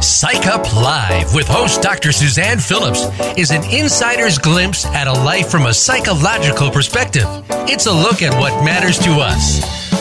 [0.00, 2.12] Psych Up Live with host Dr.
[2.12, 3.06] Suzanne Phillips
[3.38, 7.24] is an insider's glimpse at a life from a psychological perspective.
[7.68, 9.83] It's a look at what matters to us.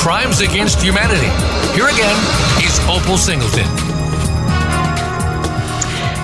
[0.00, 1.28] Crimes Against Humanity.
[1.74, 2.16] Here again
[2.64, 3.89] is Opal Singleton.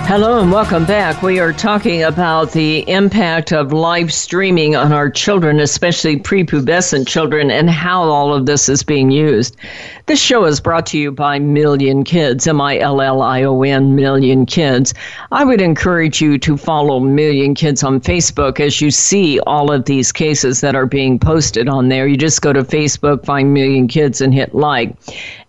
[0.07, 1.21] Hello and welcome back.
[1.21, 7.51] We are talking about the impact of live streaming on our children, especially prepubescent children,
[7.51, 9.57] and how all of this is being used.
[10.05, 13.61] This show is brought to you by Million Kids, M I L L I O
[13.63, 14.93] N, Million Kids.
[15.33, 19.83] I would encourage you to follow Million Kids on Facebook as you see all of
[19.83, 22.07] these cases that are being posted on there.
[22.07, 24.95] You just go to Facebook, find Million Kids, and hit like.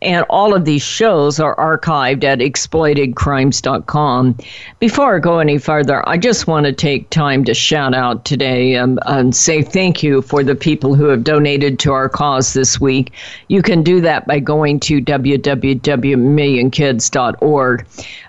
[0.01, 4.39] And all of these shows are archived at exploitedcrimes.com.
[4.79, 8.75] Before I go any further, I just want to take time to shout out today
[8.75, 12.81] and, and say thank you for the people who have donated to our cause this
[12.81, 13.11] week.
[13.49, 17.87] You can do that by going to www.millionkids.org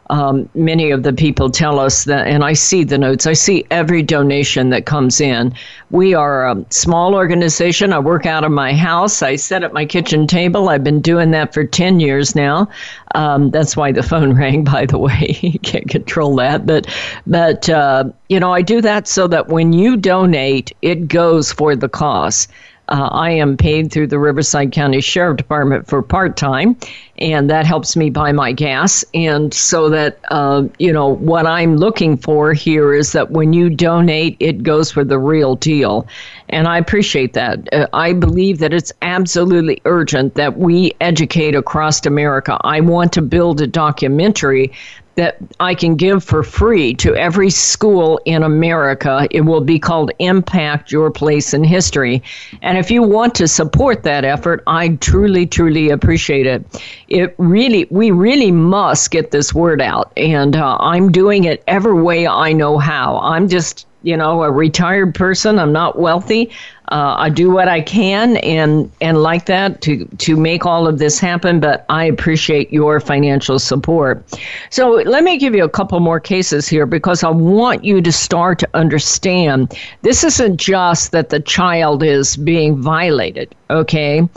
[0.10, 3.66] um, many of the people tell us that, and I see the notes, I see
[3.70, 5.54] every donation that comes in.
[5.92, 7.94] We are a small organization.
[7.94, 9.22] I work out of my house.
[9.22, 10.70] I set up my kitchen table.
[10.70, 12.70] I've been doing that for 10 years now.
[13.14, 15.38] Um, that's why the phone rang, by the way.
[15.42, 16.66] you can't control that.
[16.66, 16.88] But,
[17.28, 21.76] but uh, you know, I do that so that when you donate, it goes for
[21.76, 22.48] the cause.
[22.90, 26.76] Uh, I am paid through the Riverside County Sheriff Department for part time,
[27.20, 29.06] and that helps me buy my gas.
[29.14, 33.70] And so that, uh, you know, what I'm looking for here is that when you
[33.70, 36.08] donate, it goes for the real deal.
[36.50, 37.72] And I appreciate that.
[37.72, 42.58] Uh, I believe that it's absolutely urgent that we educate across America.
[42.62, 44.72] I want to build a documentary
[45.20, 49.28] that I can give for free to every school in America.
[49.32, 52.24] It will be called Impact Your Place in History.
[52.62, 56.64] And if you want to support that effort, I truly, truly appreciate it.
[57.10, 60.14] It really, we really must get this word out.
[60.16, 63.20] And uh, I'm doing it every way I know how.
[63.20, 65.60] I'm just you know, a retired person.
[65.60, 66.52] I'm not wealthy.
[66.92, 70.98] Uh, I do what I can and and like that to to make all of
[70.98, 71.60] this happen.
[71.60, 74.24] But I appreciate your financial support.
[74.72, 78.12] So let me give you a couple more cases here because I want you to
[78.12, 83.54] start to understand this isn't just that the child is being violated.
[83.70, 84.28] Okay,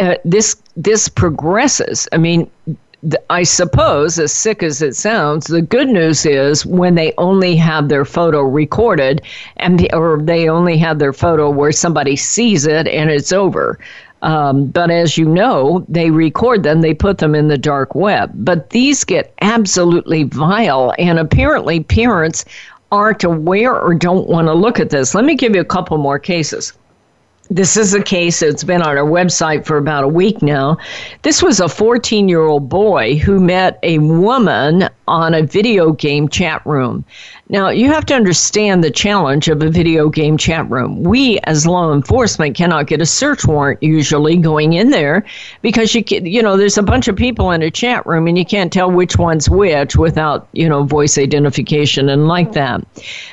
[0.00, 2.08] uh, this this progresses.
[2.12, 2.50] I mean,
[3.30, 7.88] I suppose, as sick as it sounds, the good news is when they only have
[7.88, 9.22] their photo recorded,
[9.56, 13.78] and or they only have their photo where somebody sees it and it's over.
[14.22, 18.30] Um, but as you know, they record them, they put them in the dark web.
[18.34, 22.44] But these get absolutely vile, and apparently parents
[22.92, 25.14] aren't aware or don't want to look at this.
[25.14, 26.72] Let me give you a couple more cases.
[27.52, 30.78] This is a case that's been on our website for about a week now.
[31.20, 36.30] This was a 14 year old boy who met a woman on a video game
[36.30, 37.04] chat room.
[37.50, 41.02] Now, you have to understand the challenge of a video game chat room.
[41.02, 45.22] We, as law enforcement, cannot get a search warrant usually going in there
[45.60, 48.46] because you you know there's a bunch of people in a chat room and you
[48.46, 52.82] can't tell which one's which without you know voice identification and like that.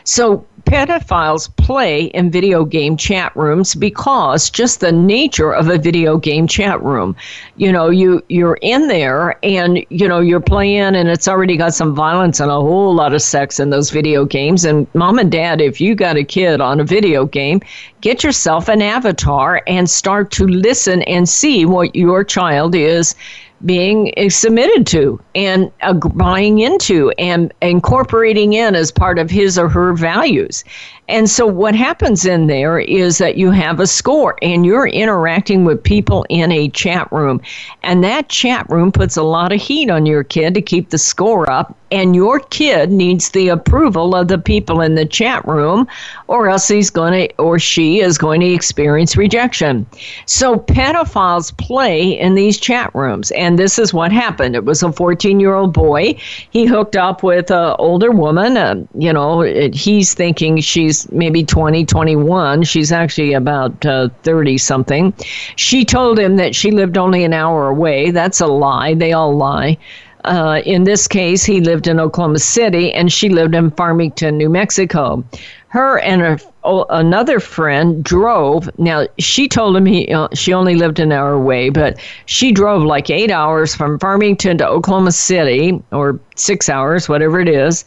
[0.04, 6.16] So pedophiles play in video game chat rooms because just the nature of a video
[6.16, 7.16] game chat room.
[7.58, 11.74] You know, you you're in there and you know you're playing and it's already got
[11.74, 14.64] some violence and a whole lot of sex in those video games.
[14.64, 17.62] And mom and dad, if you got a kid on a video game,
[18.02, 23.16] get yourself an avatar and start to listen and see what your child is
[23.66, 29.68] being submitted to and uh, buying into and incorporating in as part of his or
[29.68, 30.64] her values.
[31.10, 35.66] And so what happens in there is that you have a score and you're interacting
[35.66, 37.42] with people in a chat room.
[37.82, 41.00] And that chat room puts a lot of heat on your kid to keep the
[41.00, 41.76] score up.
[41.92, 45.88] And your kid needs the approval of the people in the chat room,
[46.28, 49.88] or else he's going to, or she is going to experience rejection.
[50.28, 53.32] So pedophiles play in these chat rooms.
[53.32, 54.56] And this is what happened.
[54.56, 56.14] It was a 14 year old boy.
[56.52, 58.56] He hooked up with an older woman.
[58.56, 62.64] Uh, you know, he's thinking she's maybe 20, 21.
[62.64, 65.14] She's actually about 30 uh, something.
[65.56, 68.12] She told him that she lived only an hour away.
[68.12, 68.94] That's a lie.
[68.94, 69.78] They all lie.
[70.26, 74.50] Uh, in this case, he lived in Oklahoma City and she lived in Farmington, New
[74.50, 75.24] Mexico.
[75.70, 78.70] Her and a, oh, another friend drove.
[78.80, 82.84] Now, she told him he, uh, she only lived an hour away, but she drove
[82.84, 87.86] like eight hours from Farmington to Oklahoma City, or six hours, whatever it is.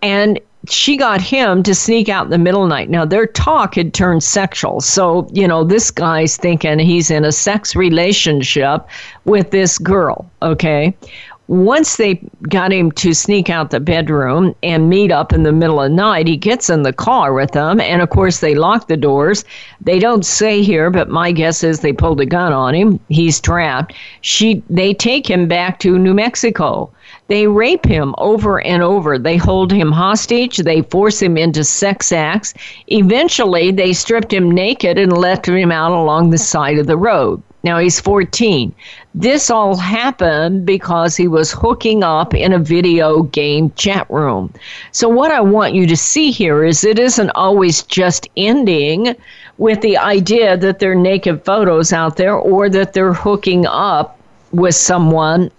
[0.00, 0.38] And
[0.68, 2.90] she got him to sneak out in the middle of the night.
[2.90, 4.80] Now, their talk had turned sexual.
[4.80, 8.86] So, you know, this guy's thinking he's in a sex relationship
[9.24, 10.94] with this girl, okay?
[11.46, 12.14] Once they
[12.48, 15.96] got him to sneak out the bedroom and meet up in the middle of the
[15.96, 17.80] night, he gets in the car with them.
[17.80, 19.44] And of course, they lock the doors.
[19.82, 22.98] They don't say here, but my guess is they pulled a gun on him.
[23.10, 23.92] He's trapped.
[24.22, 26.90] She, they take him back to New Mexico.
[27.28, 29.18] They rape him over and over.
[29.18, 30.58] They hold him hostage.
[30.58, 32.52] They force him into sex acts.
[32.88, 37.42] Eventually, they stripped him naked and left him out along the side of the road.
[37.64, 38.74] Now he's 14.
[39.14, 44.52] This all happened because he was hooking up in a video game chat room.
[44.92, 49.16] So, what I want you to see here is it isn't always just ending
[49.56, 54.18] with the idea that there are naked photos out there or that they're hooking up
[54.52, 55.50] with someone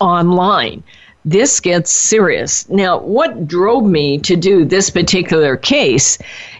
[0.00, 0.82] online.
[1.24, 2.68] This gets serious.
[2.68, 6.18] Now, what drove me to do this particular case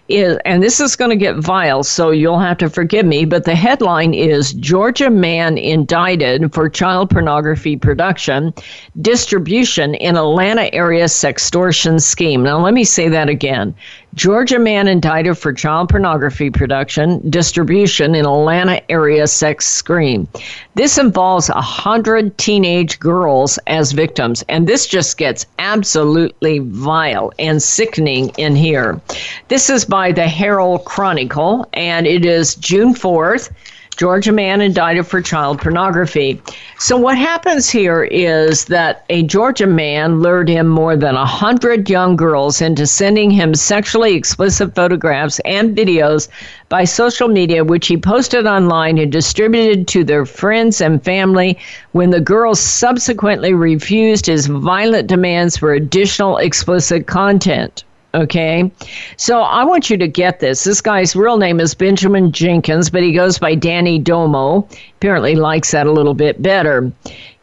[0.08, 3.44] is, and this is going to get vile, so you'll have to forgive me, but
[3.44, 8.52] the headline is Georgia man indicted for child pornography production,
[9.00, 12.42] distribution in Atlanta area sextortion scheme.
[12.42, 13.74] Now, let me say that again.
[14.14, 20.28] Georgia man indicted for child pornography production, distribution in Atlanta area sex scream.
[20.76, 27.60] This involves a hundred teenage girls as victims, and this just gets absolutely vile and
[27.60, 29.00] sickening in here.
[29.48, 33.52] This is by the Herald Chronicle, and it is June fourth.
[33.96, 36.42] Georgia man indicted for child pornography.
[36.78, 41.88] So what happens here is that a Georgia man lured in more than a hundred
[41.88, 46.28] young girls into sending him sexually explicit photographs and videos
[46.68, 51.56] by social media, which he posted online and distributed to their friends and family.
[51.92, 57.84] When the girls subsequently refused his violent demands for additional explicit content.
[58.14, 58.70] Okay.
[59.16, 60.62] So I want you to get this.
[60.62, 64.68] This guy's real name is Benjamin Jenkins, but he goes by Danny Domo.
[64.96, 66.92] Apparently likes that a little bit better.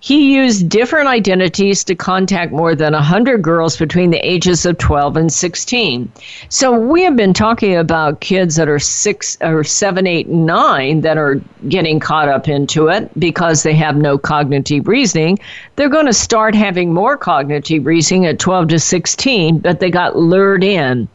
[0.03, 5.15] He used different identities to contact more than 100 girls between the ages of 12
[5.15, 6.11] and 16.
[6.49, 11.17] So we have been talking about kids that are 6 or 7, 8, 9 that
[11.19, 11.35] are
[11.69, 15.37] getting caught up into it because they have no cognitive reasoning.
[15.75, 20.17] They're going to start having more cognitive reasoning at 12 to 16, but they got
[20.17, 21.07] lured in.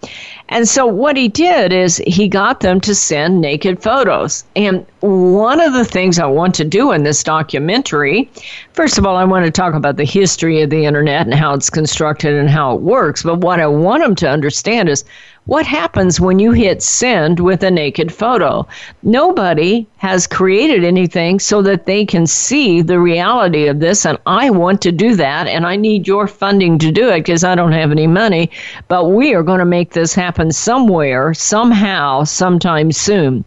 [0.49, 4.45] And so what he did is he got them to send naked photos.
[4.55, 8.31] And one of the things I want to do in this documentary,
[8.73, 11.55] first of all, I want to talk about the history of the internet and how
[11.55, 13.25] it's constructed and how it works.
[13.25, 15.05] But what I want them to understand is
[15.47, 18.67] what happens when you hit send with a naked photo?
[19.03, 24.51] Nobody has created anything so that they can see the reality of this, and I
[24.51, 27.73] want to do that, and I need your funding to do it because I don't
[27.73, 28.51] have any money.
[28.89, 33.45] But we are going to make this happen somewhere, somehow, sometime soon.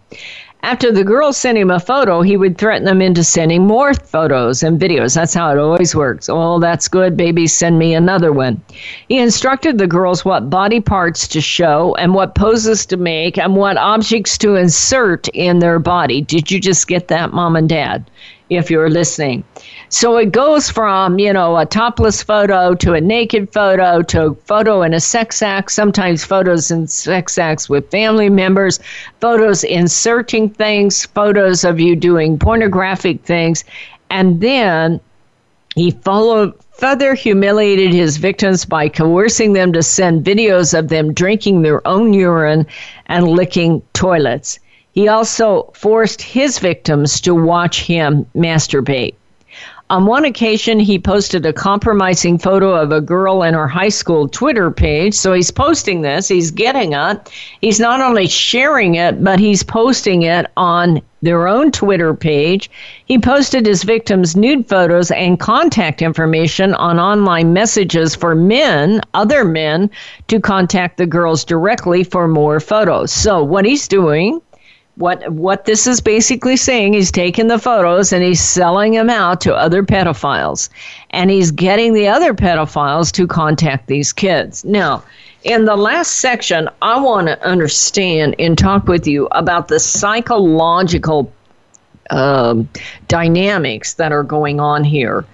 [0.61, 4.61] After the girls sent him a photo, he would threaten them into sending more photos
[4.61, 5.15] and videos.
[5.15, 6.27] That's how it always works.
[6.27, 7.47] Oh, that's good, baby.
[7.47, 8.61] Send me another one.
[9.07, 13.55] He instructed the girls what body parts to show and what poses to make and
[13.55, 16.21] what objects to insert in their body.
[16.21, 18.09] Did you just get that, mom and dad?
[18.49, 19.43] If you're listening.
[19.89, 24.33] So it goes from, you know, a topless photo to a naked photo to a
[24.33, 28.79] photo in a sex act, sometimes photos in sex acts with family members,
[29.19, 33.63] photos inserting things, photos of you doing pornographic things.
[34.09, 34.99] And then
[35.75, 41.61] he followed further humiliated his victims by coercing them to send videos of them drinking
[41.61, 42.65] their own urine
[43.07, 44.59] and licking toilets.
[44.93, 49.15] He also forced his victims to watch him masturbate.
[49.91, 54.27] On one occasion, he posted a compromising photo of a girl in her high school
[54.27, 55.15] Twitter page.
[55.15, 57.31] So he's posting this, he's getting it.
[57.61, 62.69] He's not only sharing it, but he's posting it on their own Twitter page.
[63.05, 69.43] He posted his victims' nude photos and contact information on online messages for men, other
[69.43, 69.89] men,
[70.27, 73.11] to contact the girls directly for more photos.
[73.11, 74.39] So what he's doing
[74.99, 79.41] what what this is basically saying he's taking the photos and he's selling them out
[79.41, 80.69] to other pedophiles.
[81.11, 84.63] And he's getting the other pedophiles to contact these kids.
[84.65, 85.03] Now
[85.43, 91.31] in the last section i want to understand and talk with you about the psychological
[92.09, 92.67] um,
[93.07, 95.25] dynamics that are going on here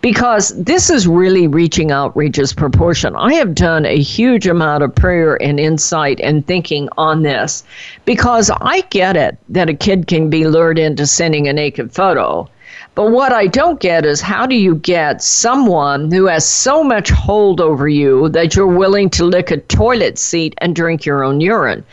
[0.00, 3.14] because this is really reaching outrageous proportion.
[3.16, 7.64] I have done a huge amount of prayer and insight and thinking on this
[8.04, 12.48] because I get it that a kid can be lured into sending a naked photo.
[12.94, 17.10] But what I don't get is how do you get someone who has so much
[17.10, 21.40] hold over you that you're willing to lick a toilet seat and drink your own
[21.40, 21.84] urine?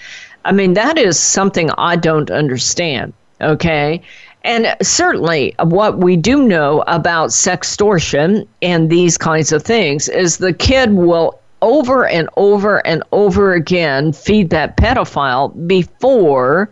[0.44, 3.14] I mean, that is something I don't understand.
[3.42, 4.02] Okay.
[4.44, 10.54] And certainly, what we do know about sextortion and these kinds of things is the
[10.54, 16.70] kid will over and over and over again feed that pedophile before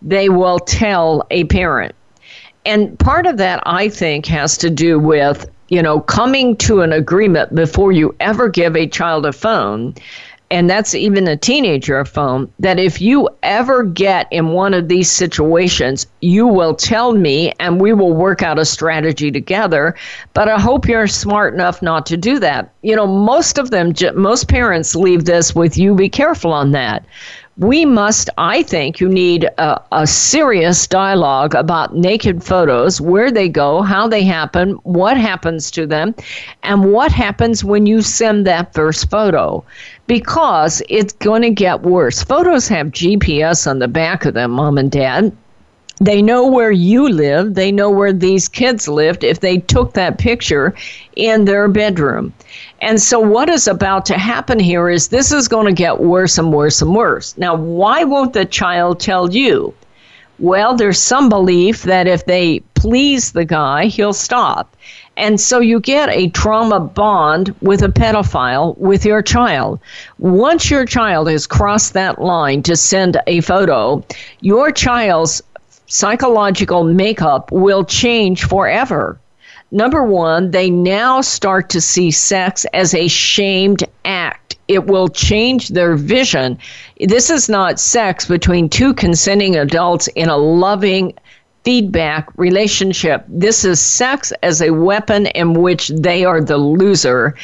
[0.00, 1.94] they will tell a parent
[2.64, 6.92] and part of that, I think, has to do with, you know, coming to an
[6.92, 9.94] agreement before you ever give a child a phone.
[10.50, 12.52] And that's even a teenager phone.
[12.58, 17.80] That if you ever get in one of these situations, you will tell me and
[17.80, 19.94] we will work out a strategy together.
[20.34, 22.72] But I hope you're smart enough not to do that.
[22.82, 27.04] You know, most of them, most parents leave this with you be careful on that
[27.56, 33.48] we must, I think, you need a, a, serious dialogue about naked photos, where they
[33.48, 36.14] go, how they happen, what happens to them,
[36.62, 39.62] and what happens when you send that first photo.
[40.06, 42.22] Because it's going to get worse.
[42.22, 45.36] Photos have GPS on the back of them, mom and dad.
[46.00, 47.54] They know where you live.
[47.54, 50.74] They know where these kids lived if they took that picture
[51.14, 52.32] in their bedroom.
[52.82, 56.38] And so, what is about to happen here is this is going to get worse
[56.38, 57.36] and worse and worse.
[57.36, 59.74] Now, why won't the child tell you?
[60.38, 64.74] Well, there's some belief that if they please the guy, he'll stop.
[65.18, 69.80] And so you get a trauma bond with a pedophile with your child.
[70.18, 74.02] Once your child has crossed that line to send a photo,
[74.40, 75.42] your child's
[75.86, 79.18] psychological makeup will change forever.
[79.72, 84.56] Number one, they now start to see sex as a shamed act.
[84.66, 86.58] It will change their vision.
[86.98, 91.14] This is not sex between two consenting adults in a loving,
[91.64, 93.24] feedback relationship.
[93.28, 97.36] This is sex as a weapon in which they are the loser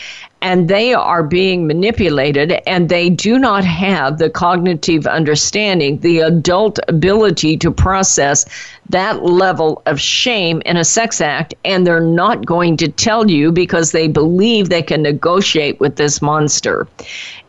[0.43, 6.79] and they are being manipulated and they do not have the cognitive understanding, the adult
[6.89, 8.45] ability to process
[8.91, 13.51] that level of shame in a sex act, and they're not going to tell you
[13.51, 16.87] because they believe they can negotiate with this monster.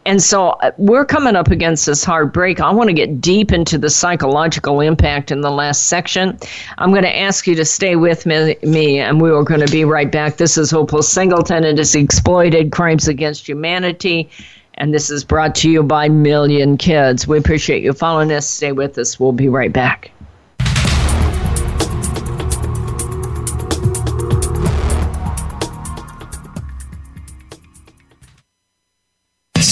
[0.07, 2.61] And so uh, we're coming up against this hard break.
[2.61, 6.39] I want to get deep into the psychological impact in the last section.
[6.77, 9.71] I'm going to ask you to stay with me, me and we are going to
[9.71, 10.37] be right back.
[10.37, 11.65] This is Opal Singleton.
[11.65, 14.29] And it is Exploited Crimes Against Humanity.
[14.75, 17.27] And this is brought to you by Million Kids.
[17.27, 18.49] We appreciate you following us.
[18.49, 19.19] Stay with us.
[19.19, 20.11] We'll be right back.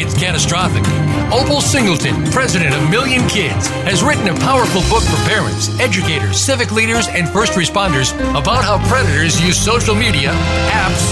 [0.00, 0.84] it's catastrophic.
[1.32, 6.72] Opal Singleton, president of Million Kids, has written a powerful book for parents, educators, civic
[6.72, 10.30] leaders, and first responders about how predators use social media,
[10.70, 11.11] apps,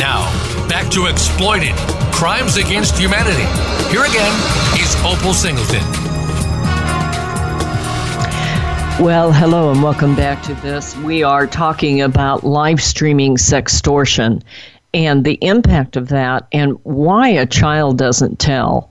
[0.00, 0.32] Now,
[0.66, 1.76] back to Exploited
[2.10, 3.44] Crimes Against Humanity.
[3.90, 4.32] Here again
[4.80, 5.82] is Opal Singleton.
[8.98, 10.96] Well, hello and welcome back to this.
[10.96, 14.42] We are talking about live streaming sextortion
[14.94, 18.90] and the impact of that and why a child doesn't tell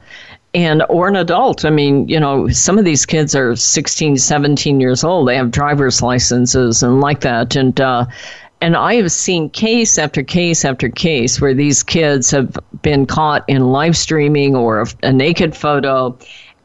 [0.55, 4.79] and or an adult i mean you know some of these kids are 16 17
[4.79, 8.03] years old they have driver's licenses and like that and uh,
[8.61, 13.43] and I have seen case after case after case where these kids have been caught
[13.47, 16.17] in live streaming or a, a naked photo,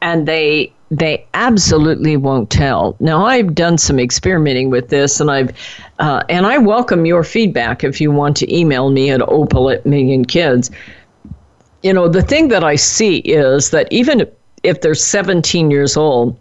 [0.03, 2.97] and they they absolutely won't tell.
[3.01, 5.53] Now I've done some experimenting with this, and I've
[5.99, 9.87] uh, and I welcome your feedback if you want to email me at opal at
[9.87, 10.71] Million Kids.
[11.83, 14.29] You know the thing that I see is that even
[14.63, 16.39] if they're 17 years old,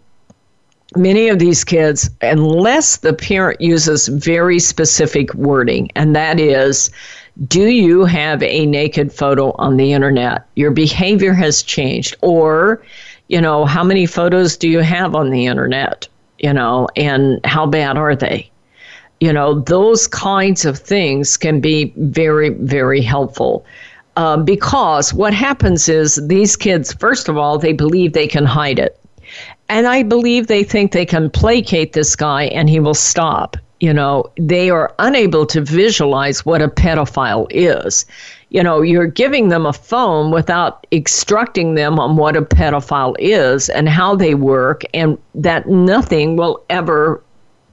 [0.96, 6.90] many of these kids, unless the parent uses very specific wording, and that is,
[7.48, 10.46] do you have a naked photo on the internet?
[10.54, 12.16] Your behavior has changed.
[12.22, 12.82] Or,
[13.28, 16.08] you know, how many photos do you have on the internet?
[16.38, 18.50] You know, and how bad are they?
[19.20, 23.64] You know, those kinds of things can be very, very helpful.
[24.16, 28.78] Uh, because what happens is these kids, first of all, they believe they can hide
[28.78, 29.00] it
[29.68, 33.56] and I believe they think they can placate this guy and he will stop.
[33.80, 38.06] You know, they are unable to visualize what a pedophile is.
[38.50, 43.68] You know, you're giving them a phone without instructing them on what a pedophile is
[43.68, 47.20] and how they work, and that nothing will ever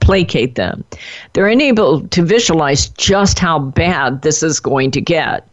[0.00, 0.84] placate them.
[1.32, 5.48] They're unable to visualize just how bad this is going to get.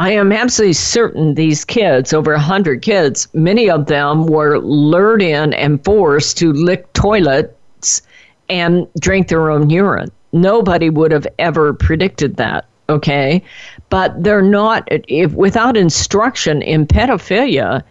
[0.00, 5.52] I am absolutely certain these kids, over 100 kids, many of them were lured in
[5.52, 8.00] and forced to lick toilets
[8.48, 10.10] and drink their own urine.
[10.32, 13.42] Nobody would have ever predicted that, okay?
[13.90, 17.82] But they're not, if without instruction in pedophilia,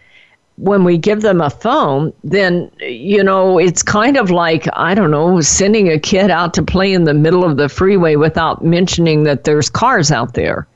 [0.56, 5.12] when we give them a phone, then, you know, it's kind of like, I don't
[5.12, 9.22] know, sending a kid out to play in the middle of the freeway without mentioning
[9.22, 10.66] that there's cars out there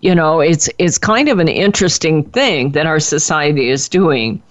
[0.00, 4.42] you know it's it's kind of an interesting thing that our society is doing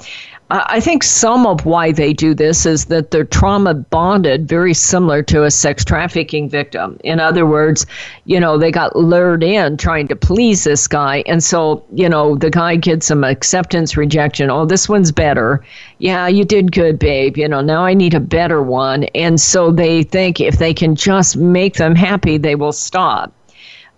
[0.51, 5.21] I think some of why they do this is that they're trauma bonded, very similar
[5.23, 6.99] to a sex trafficking victim.
[7.03, 7.85] In other words,
[8.25, 11.23] you know, they got lured in trying to please this guy.
[11.27, 14.49] And so, you know, the guy gets some acceptance rejection.
[14.49, 15.63] Oh, this one's better.
[15.99, 17.37] Yeah, you did good, babe.
[17.37, 19.03] You know, now I need a better one.
[19.13, 23.31] And so they think if they can just make them happy, they will stop.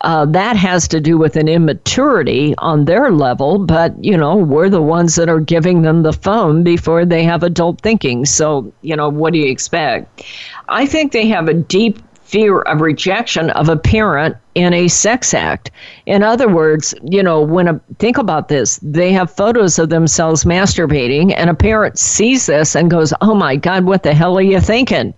[0.03, 4.69] Uh, that has to do with an immaturity on their level, but you know, we're
[4.69, 8.25] the ones that are giving them the phone before they have adult thinking.
[8.25, 10.23] So, you know, what do you expect?
[10.69, 15.33] I think they have a deep fear of rejection of a parent in a sex
[15.33, 15.69] act.
[16.05, 20.45] In other words, you know, when a think about this, they have photos of themselves
[20.45, 24.41] masturbating and a parent sees this and goes, "Oh my god, what the hell are
[24.41, 25.13] you thinking?"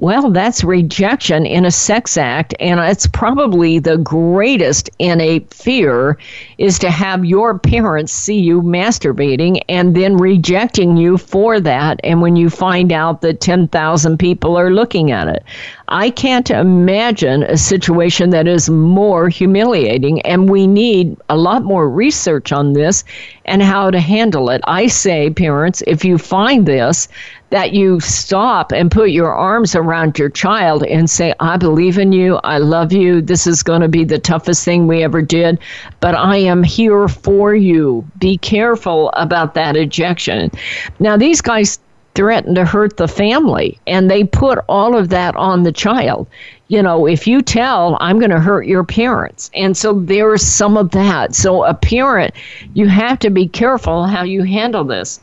[0.00, 6.18] Well, that's rejection in a sex act, and it's probably the greatest innate fear
[6.56, 11.98] is to have your parents see you masturbating and then rejecting you for that.
[12.04, 15.42] And when you find out that 10,000 people are looking at it,
[15.88, 21.90] I can't imagine a situation that is more humiliating, and we need a lot more
[21.90, 23.02] research on this
[23.46, 24.60] and how to handle it.
[24.64, 27.08] I say, parents, if you find this,
[27.50, 32.12] that you stop and put your arms around your child and say, I believe in
[32.12, 32.36] you.
[32.44, 33.22] I love you.
[33.22, 35.58] This is going to be the toughest thing we ever did,
[36.00, 38.06] but I am here for you.
[38.18, 40.50] Be careful about that ejection.
[40.98, 41.78] Now, these guys
[42.14, 46.26] threaten to hurt the family and they put all of that on the child
[46.66, 50.76] you know if you tell i'm going to hurt your parents and so there's some
[50.76, 52.34] of that so a parent
[52.74, 55.20] you have to be careful how you handle this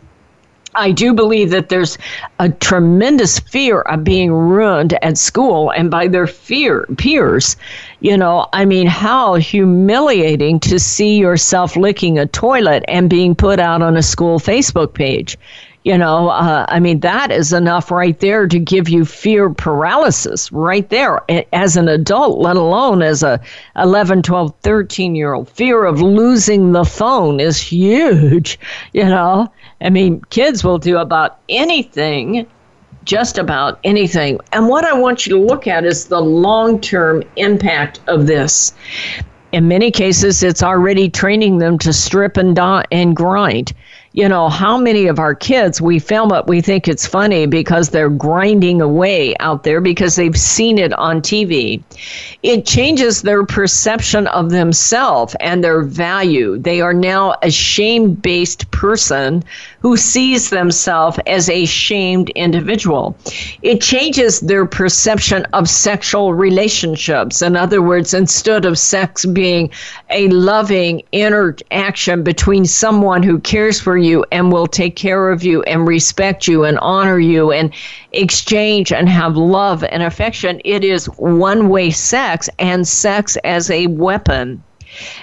[0.76, 1.98] I do believe that there's
[2.40, 7.56] a tremendous fear of being ruined at school and by their fear peers.
[8.02, 13.60] You know, I mean, how humiliating to see yourself licking a toilet and being put
[13.60, 15.38] out on a school Facebook page.
[15.86, 20.52] You know, uh, I mean, that is enough right there to give you fear paralysis
[20.52, 21.22] right there
[21.54, 23.40] as an adult, let alone as a
[23.76, 25.48] 11, 12, 13 year old.
[25.48, 28.60] Fear of losing the phone is huge,
[28.94, 29.48] you know.
[29.80, 32.48] I mean, kids will do about anything,
[33.04, 34.40] just about anything.
[34.54, 38.74] And what I want you to look at is the long term impact of this.
[39.52, 43.72] In many cases, it's already training them to strip and, die and grind
[44.16, 47.90] you know, how many of our kids we film it, we think it's funny because
[47.90, 51.84] they're grinding away out there because they've seen it on TV.
[52.42, 56.58] It changes their perception of themselves and their value.
[56.58, 59.44] They are now a shame based person
[59.86, 63.16] who sees themselves as a shamed individual.
[63.62, 67.44] It changes their perception of sexual relationships.
[67.44, 69.70] In other words, instead of sex being
[70.10, 75.62] a loving interaction between someone who cares for you and will take care of you
[75.62, 77.72] and respect you and honor you and
[78.12, 83.86] exchange and have love and affection, it is one way sex and sex as a
[83.86, 84.64] weapon.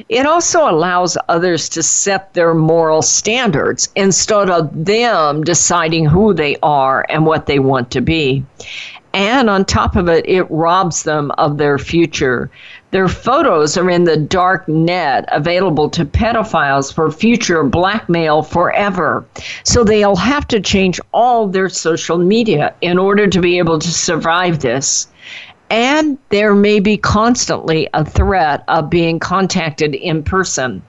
[0.09, 6.57] It also allows others to set their moral standards instead of them deciding who they
[6.63, 8.45] are and what they want to be.
[9.15, 12.51] And on top of it, it robs them of their future.
[12.93, 19.25] Their photos are in the dark net, available to pedophiles for future blackmail forever.
[19.65, 23.91] So they'll have to change all their social media in order to be able to
[23.91, 25.09] survive this
[25.73, 30.83] and there may be constantly a threat of being contacted in person.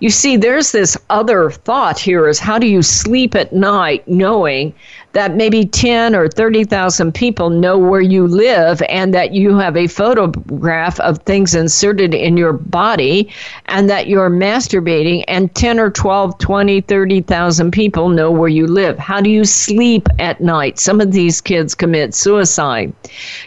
[0.00, 4.74] You see, there's this other thought here is how do you sleep at night knowing
[5.12, 9.86] that maybe 10 or 30,000 people know where you live and that you have a
[9.86, 13.28] photograph of things inserted in your body
[13.66, 18.98] and that you're masturbating and 10 or 12, 20, 30,000 people know where you live.
[18.98, 20.78] How do you sleep at night?
[20.78, 22.92] Some of these kids commit suicide.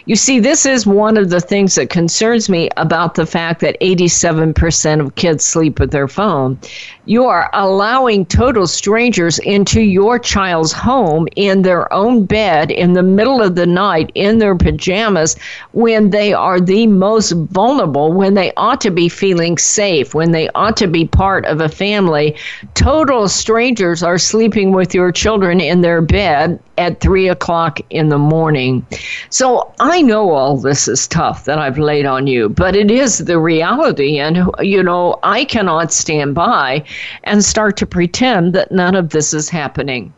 [0.06, 3.80] You see, this is one of the things that concerns me about the fact that
[3.80, 6.58] 87% of kids sleep with their phone.
[7.04, 13.02] You are allowing total strangers into your child's home in their own bed in the
[13.02, 15.34] middle of the night in their pajamas
[15.72, 20.48] when they are the most vulnerable, when they ought to be feeling safe, when they
[20.50, 22.36] ought to be part of a family.
[22.74, 28.18] Total strangers are sleeping with your children in their bed at three o'clock in the
[28.18, 28.86] morning.
[29.28, 33.18] So I know all this is tough that I've laid on you, but it is
[33.18, 34.18] the reality.
[34.18, 36.84] And, you know, I cannot stand by
[37.24, 40.12] and start to pretend that none of this is happening.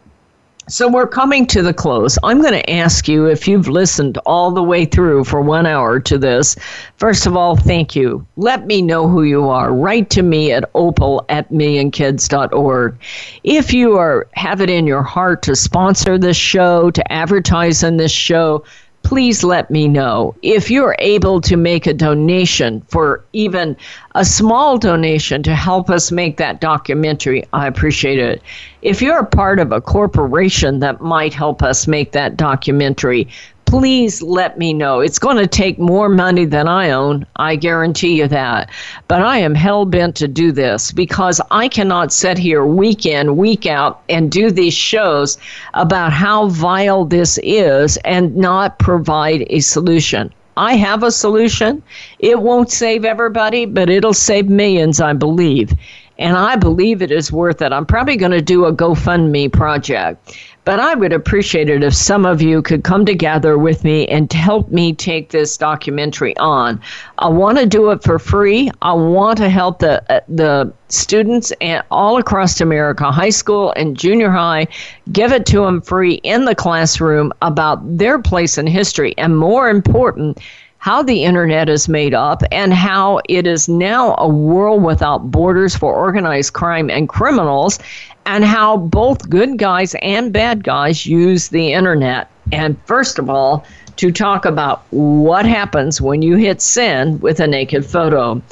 [0.66, 2.18] So we're coming to the close.
[2.22, 6.00] I'm going to ask you if you've listened all the way through for one hour
[6.00, 6.56] to this.
[6.96, 8.26] First of all, thank you.
[8.38, 9.74] Let me know who you are.
[9.74, 12.98] Write to me at opal at millionkids.org.
[13.42, 17.98] If you are have it in your heart to sponsor this show, to advertise in
[17.98, 18.64] this show,
[19.04, 20.34] please let me know.
[20.42, 23.76] If you're able to make a donation for even
[24.14, 28.42] a small donation to help us make that documentary, I appreciate it.
[28.82, 33.28] If you're a part of a corporation that might help us make that documentary,
[33.74, 35.00] please let me know.
[35.00, 37.26] It's going to take more money than I own.
[37.34, 38.70] I guarantee you that.
[39.08, 43.36] But I am hell bent to do this because I cannot sit here week in,
[43.36, 45.38] week out and do these shows
[45.74, 50.32] about how vile this is and not provide a solution.
[50.56, 51.82] I have a solution.
[52.20, 55.72] It won't save everybody, but it'll save millions, I believe.
[56.16, 57.72] And I believe it is worth it.
[57.72, 60.36] I'm probably going to do a GoFundMe project.
[60.64, 64.32] But I would appreciate it if some of you could come together with me and
[64.32, 66.80] help me take this documentary on.
[67.18, 68.70] I want to do it for free.
[68.80, 73.96] I want to help the uh, the students and all across America, high school and
[73.96, 74.66] junior high,
[75.12, 79.68] give it to them free in the classroom about their place in history and more
[79.68, 80.38] important
[80.84, 85.74] how the internet is made up and how it is now a world without borders
[85.74, 87.78] for organized crime and criminals,
[88.26, 92.30] and how both good guys and bad guys use the internet.
[92.52, 93.64] And first of all,
[93.96, 98.42] to talk about what happens when you hit send with a naked photo.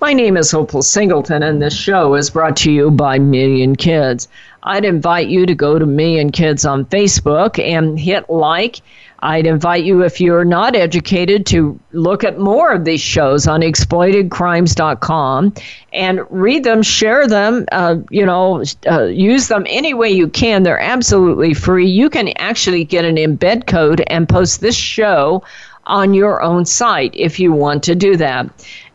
[0.00, 4.28] My name is Opal Singleton, and this show is brought to you by Million Kids.
[4.62, 8.80] I'd invite you to go to Million Kids on Facebook and hit like
[9.22, 13.60] I'd invite you, if you're not educated, to look at more of these shows on
[13.60, 15.54] exploitedcrimes.com
[15.92, 20.62] and read them, share them, uh, you know, uh, use them any way you can.
[20.62, 21.88] They're absolutely free.
[21.88, 25.42] You can actually get an embed code and post this show
[25.86, 28.48] on your own site if you want to do that.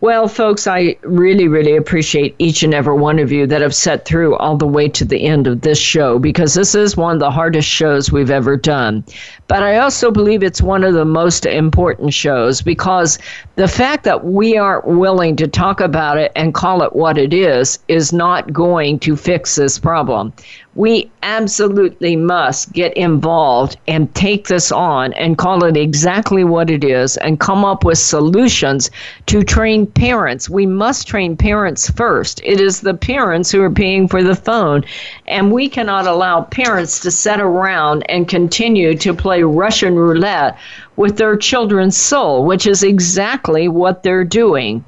[0.00, 4.04] Well, folks, I really, really appreciate each and every one of you that have sat
[4.04, 7.18] through all the way to the end of this show because this is one of
[7.18, 9.04] the hardest shows we've ever done.
[9.48, 13.18] But I also believe it's one of the most important shows because
[13.56, 17.34] the fact that we aren't willing to talk about it and call it what it
[17.34, 20.32] is is not going to fix this problem.
[20.78, 26.84] We absolutely must get involved and take this on and call it exactly what it
[26.84, 28.88] is and come up with solutions
[29.26, 30.48] to train parents.
[30.48, 32.40] We must train parents first.
[32.44, 34.84] It is the parents who are paying for the phone,
[35.26, 40.56] and we cannot allow parents to sit around and continue to play Russian roulette
[40.94, 44.84] with their children's soul, which is exactly what they're doing.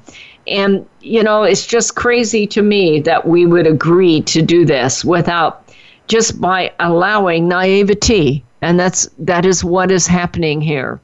[0.47, 5.03] And, you know, it's just crazy to me that we would agree to do this
[5.03, 5.67] without
[6.07, 8.43] just by allowing naivety.
[8.61, 10.99] And that's that is what is happening here.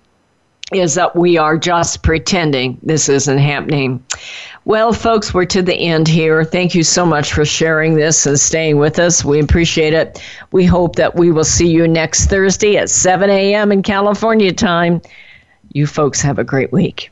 [0.74, 4.04] Is that we are just pretending this isn't happening.
[4.66, 6.44] Well, folks, we're to the end here.
[6.44, 9.24] Thank you so much for sharing this and staying with us.
[9.24, 10.22] We appreciate it.
[10.52, 13.72] We hope that we will see you next Thursday at 7 a.m.
[13.72, 15.02] in California time.
[15.72, 17.12] You folks have a great week.